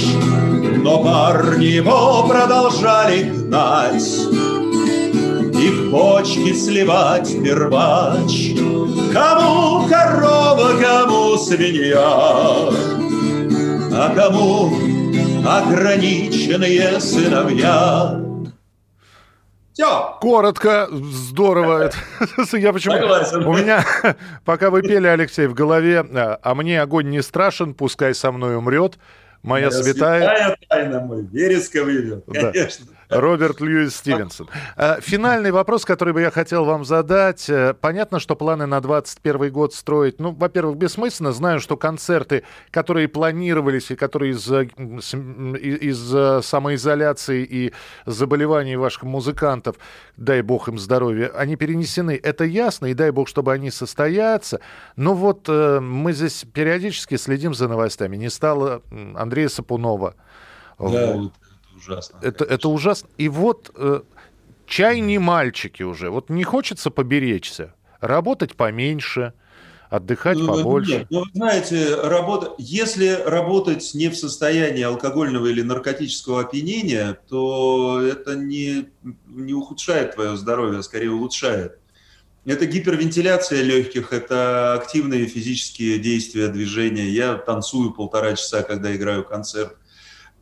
Но 0.84 1.02
парни 1.02 1.66
его 1.66 2.28
продолжали 2.28 3.24
гнать 3.24 4.04
И 5.54 5.70
в 5.70 5.92
почки 5.92 6.54
сливать 6.54 7.42
первач. 7.42 8.54
Кому 9.14 9.88
корова, 9.88 10.74
кому 10.78 11.38
свинья, 11.38 12.70
а 13.98 14.14
кому 14.14 14.74
ограниченные 15.48 17.00
сыновья. 17.00 18.25
Все. 19.76 20.18
Коротко, 20.22 20.88
здорово. 20.90 21.92
Я 22.54 22.72
почему... 22.72 22.96
У 22.96 23.54
меня, 23.58 23.86
пока 24.46 24.70
вы 24.70 24.82
пели, 24.82 25.06
Алексей, 25.06 25.48
в 25.48 25.54
голове, 25.54 26.00
а 26.42 26.56
мне 26.56 26.82
огонь 26.82 27.10
не 27.10 27.22
страшен, 27.22 27.74
пускай 27.74 28.16
со 28.16 28.32
мной 28.32 28.56
умрет. 28.56 28.98
Моя, 29.44 29.70
святая... 29.72 30.22
святая 30.22 30.58
тайна 30.70 31.02
мой, 31.02 31.26
вересковый 31.26 32.22
конечно. 32.26 32.86
Роберт 33.10 33.62
Льюис 33.62 33.96
Стивенсон. 33.96 34.50
Э, 34.78 35.00
финальный 35.02 35.52
вопрос, 35.52 35.86
который 35.86 36.14
бы 36.14 36.22
я 36.22 36.32
хотел 36.32 36.66
вам 36.66 36.86
задать. 36.86 37.50
Э, 37.50 37.74
понятно, 37.74 38.20
что 38.20 38.36
планы 38.36 38.66
на 38.66 38.82
2021 38.82 39.52
год 39.52 39.74
строить, 39.74 40.20
ну, 40.20 40.32
во-первых, 40.32 40.78
бессмысленно. 40.78 41.32
Знаю, 41.32 41.60
что 41.60 41.78
концерты, 41.78 42.44
которые 42.72 43.08
планировались 43.08 43.92
и 43.92 43.96
которые 43.96 44.32
из-за 44.32 44.64
из 44.66 46.46
самоизоляции 46.46 47.44
и 47.44 47.74
заболеваний 48.06 48.76
ваших 48.76 49.04
музыкантов, 49.04 49.76
дай 50.18 50.42
бог 50.42 50.68
им 50.68 50.80
здоровья, 50.80 51.32
они 51.36 51.56
перенесены. 51.56 52.20
Это 52.22 52.44
ясно, 52.44 52.88
и 52.88 52.94
дай 52.94 53.12
бог, 53.12 53.28
чтобы 53.28 53.54
они 53.54 53.72
состоятся. 53.72 54.60
Но 54.96 55.14
вот 55.14 55.46
э, 55.48 55.80
мы 55.80 56.14
здесь 56.14 56.46
периодически 56.54 57.16
следим 57.16 57.54
за 57.54 57.68
новостями. 57.68 58.18
Не 58.18 58.30
стало 58.30 58.82
Андрея 59.16 59.50
Сапунова. 59.50 60.16
Да, 60.80 61.32
ужасно. 61.86 62.20
Это, 62.22 62.44
это 62.44 62.70
ужасно. 62.70 63.10
И 63.18 63.30
вот 63.30 63.72
э, 63.76 64.02
чай 64.66 65.00
не 65.00 65.20
мальчики 65.20 65.84
уже. 65.84 66.10
Вот 66.10 66.30
не 66.30 66.44
хочется 66.44 66.92
поберечься. 66.92 67.74
Работать 68.02 68.56
поменьше, 68.56 69.34
отдыхать 69.90 70.38
ну, 70.38 70.48
побольше. 70.48 70.92
Нет, 70.92 71.08
ну, 71.10 71.24
знаете, 71.34 71.96
работа... 71.96 72.54
если 72.58 73.22
работать 73.26 73.92
не 73.94 74.10
в 74.10 74.16
состоянии 74.16 74.84
алкогольного 74.84 75.48
или 75.48 75.62
наркотического 75.62 76.42
опьянения, 76.42 77.18
то 77.30 78.02
это 78.02 78.36
не, 78.36 78.90
не 79.28 79.54
ухудшает 79.54 80.16
твое 80.16 80.36
здоровье, 80.38 80.80
а 80.80 80.84
скорее 80.84 81.12
улучшает. 81.12 81.80
Это 82.46 82.68
гипервентиляция 82.68 83.64
легких, 83.64 84.14
это 84.14 84.76
активные 84.76 85.26
физические 85.26 85.98
действия, 85.98 86.48
движения. 86.48 87.10
Я 87.10 87.36
танцую 87.36 87.92
полтора 87.92 88.36
часа, 88.36 88.62
когда 88.62 88.96
играю 88.96 89.24
концерт. 89.24 89.78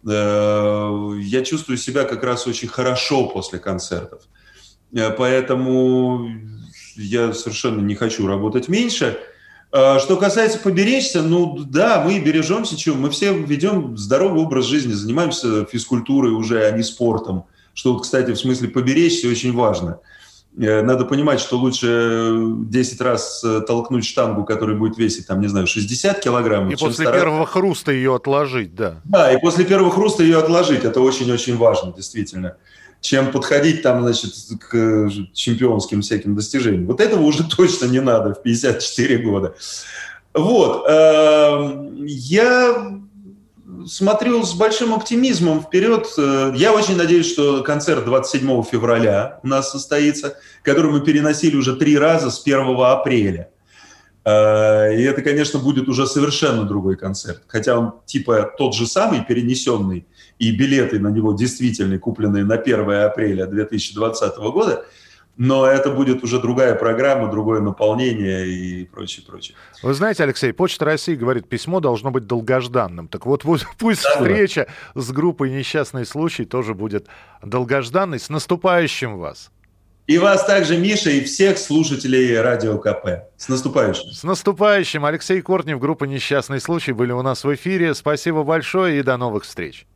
Э, 0.07 1.13
я 1.21 1.43
чувствую 1.43 1.77
себя 1.77 2.03
как 2.03 2.23
раз 2.23 2.47
очень 2.47 2.67
хорошо 2.67 3.27
после 3.27 3.59
концертов. 3.59 4.23
Э, 4.93 5.11
поэтому 5.11 6.29
я 6.95 7.33
совершенно 7.33 7.81
не 7.81 7.95
хочу 7.95 8.27
работать 8.27 8.67
меньше. 8.67 9.17
Э, 9.71 9.99
что 9.99 10.17
касается 10.17 10.59
поберечься, 10.59 11.21
ну 11.21 11.57
да, 11.57 12.03
мы 12.03 12.19
бережемся, 12.19 12.77
чего? 12.77 12.95
Мы 12.95 13.09
все 13.09 13.33
ведем 13.33 13.97
здоровый 13.97 14.41
образ 14.41 14.65
жизни, 14.65 14.91
занимаемся 14.91 15.65
физкультурой 15.65 16.31
уже, 16.31 16.65
а 16.65 16.71
не 16.71 16.83
спортом. 16.83 17.45
Что, 17.73 17.97
кстати, 17.97 18.31
в 18.31 18.37
смысле 18.37 18.69
поберечься 18.69 19.27
очень 19.27 19.53
важно. 19.53 19.99
Э, 19.99 20.22
надо 20.55 21.05
понимать, 21.05 21.39
что 21.39 21.57
лучше 21.57 22.35
10 22.37 23.01
раз 23.01 23.43
э, 23.43 23.61
толкнуть 23.61 24.05
штангу, 24.05 24.45
которая 24.45 24.77
будет 24.77 24.97
весить, 24.97 25.25
там, 25.25 25.41
не 25.41 25.47
знаю, 25.47 25.65
60 25.65 26.19
килограмм. 26.19 26.69
И 26.69 26.75
после 26.75 26.93
стараться... 26.93 27.19
первого 27.19 27.45
хруста 27.45 27.91
ее 27.91 28.15
отложить, 28.15 28.75
да. 28.75 29.01
Да, 29.03 29.33
и 29.33 29.39
после 29.39 29.65
первого 29.65 29.89
хруста 29.89 30.23
ее 30.23 30.37
отложить. 30.37 30.83
Это 30.83 31.01
очень-очень 31.01 31.57
важно, 31.57 31.91
действительно. 31.91 32.57
Чем 33.01 33.31
подходить 33.31 33.81
там, 33.81 34.03
значит, 34.03 34.33
к 34.59 34.75
э, 34.75 35.09
чемпионским 35.33 36.01
всяким 36.01 36.35
достижениям. 36.35 36.85
Вот 36.85 37.01
этого 37.01 37.23
уже 37.23 37.43
точно 37.57 37.85
не 37.85 37.99
надо 37.99 38.35
в 38.35 38.43
54 38.43 39.17
года. 39.17 39.55
Вот. 40.33 40.85
Эм, 40.87 42.05
я 42.05 43.03
смотрю 43.88 44.43
с 44.43 44.53
большим 44.53 44.93
оптимизмом 44.93 45.61
вперед. 45.61 46.07
Э, 46.17 46.51
я 46.55 46.73
очень 46.73 46.95
надеюсь, 46.95 47.31
что 47.31 47.63
концерт 47.63 48.05
27 48.05 48.63
февраля 48.63 49.39
у 49.43 49.47
нас 49.47 49.71
состоится, 49.71 50.38
который 50.61 50.91
мы 50.91 51.01
переносили 51.01 51.55
уже 51.55 51.75
три 51.75 51.97
раза 51.97 52.31
с 52.31 52.41
1 52.41 52.75
апреля. 52.79 53.49
Э, 54.25 54.95
и 54.95 55.03
это, 55.03 55.21
конечно, 55.21 55.59
будет 55.59 55.88
уже 55.88 56.07
совершенно 56.07 56.63
другой 56.63 56.97
концерт. 56.97 57.43
Хотя 57.47 57.77
он 57.77 57.93
типа 58.05 58.51
тот 58.57 58.75
же 58.75 58.88
самый, 58.88 59.23
перенесенный, 59.23 60.07
и 60.39 60.51
билеты 60.51 60.99
на 60.99 61.09
него 61.09 61.34
действительно 61.34 61.99
купленные 61.99 62.43
на 62.45 62.55
1 62.55 62.89
апреля 62.89 63.45
2020 63.45 64.38
года– 64.38 64.86
но 65.36 65.65
это 65.65 65.89
будет 65.89 66.23
уже 66.23 66.39
другая 66.39 66.75
программа, 66.75 67.29
другое 67.29 67.59
наполнение 67.59 68.47
и 68.47 68.86
прочее, 68.86 69.25
прочее. 69.27 69.55
Вы 69.81 69.93
знаете, 69.93 70.23
Алексей, 70.23 70.53
Почта 70.53 70.86
России 70.86 71.15
говорит, 71.15 71.49
письмо 71.49 71.79
должно 71.79 72.11
быть 72.11 72.27
долгожданным. 72.27 73.07
Так 73.07 73.25
вот, 73.25 73.43
пусть 73.79 74.03
да, 74.03 74.09
встреча 74.11 74.67
да. 74.93 75.01
с 75.01 75.11
группой 75.11 75.49
«Несчастный 75.49 76.05
случай» 76.05 76.45
тоже 76.45 76.75
будет 76.75 77.07
долгожданной. 77.41 78.19
С 78.19 78.29
наступающим 78.29 79.17
вас! 79.17 79.49
И 80.05 80.17
вас 80.17 80.45
также, 80.45 80.77
Миша, 80.77 81.11
и 81.11 81.23
всех 81.23 81.57
слушателей 81.57 82.39
Радио 82.39 82.77
КП. 82.77 83.31
С 83.38 83.47
наступающим. 83.47 84.11
С 84.11 84.23
наступающим. 84.23 85.05
Алексей 85.05 85.41
Кортнев, 85.41 85.79
группа 85.79 86.03
«Несчастный 86.03 86.59
случай» 86.59 86.91
были 86.91 87.13
у 87.13 87.21
нас 87.21 87.45
в 87.45 87.55
эфире. 87.55 87.95
Спасибо 87.95 88.43
большое 88.43 88.99
и 88.99 89.03
до 89.03 89.15
новых 89.15 89.45
встреч. 89.45 89.88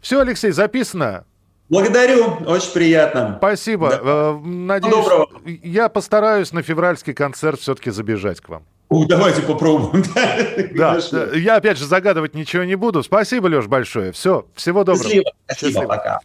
Все, 0.00 0.20
Алексей, 0.20 0.50
записано. 0.50 1.26
Благодарю, 1.68 2.36
очень 2.46 2.72
приятно. 2.72 3.34
Спасибо. 3.38 3.90
Да. 3.90 4.00
Э, 4.02 4.38
надеюсь, 4.44 4.94
Доброго. 4.94 5.28
я 5.44 5.88
постараюсь 5.88 6.52
на 6.52 6.62
февральский 6.62 7.12
концерт 7.12 7.60
все-таки 7.60 7.90
забежать 7.90 8.40
к 8.40 8.48
вам. 8.48 8.62
давайте 8.90 9.42
попробуем. 9.42 10.04
Да, 10.76 10.98
я 11.34 11.56
опять 11.56 11.78
же 11.78 11.86
загадывать 11.86 12.34
ничего 12.34 12.62
не 12.64 12.76
буду. 12.76 13.02
Спасибо, 13.02 13.48
Леш, 13.48 13.66
большое. 13.66 14.12
Все, 14.12 14.46
всего 14.54 14.84
доброго. 14.84 15.02
Спасибо, 15.02 15.30
Спасибо 15.46 15.86
пока. 15.86 16.14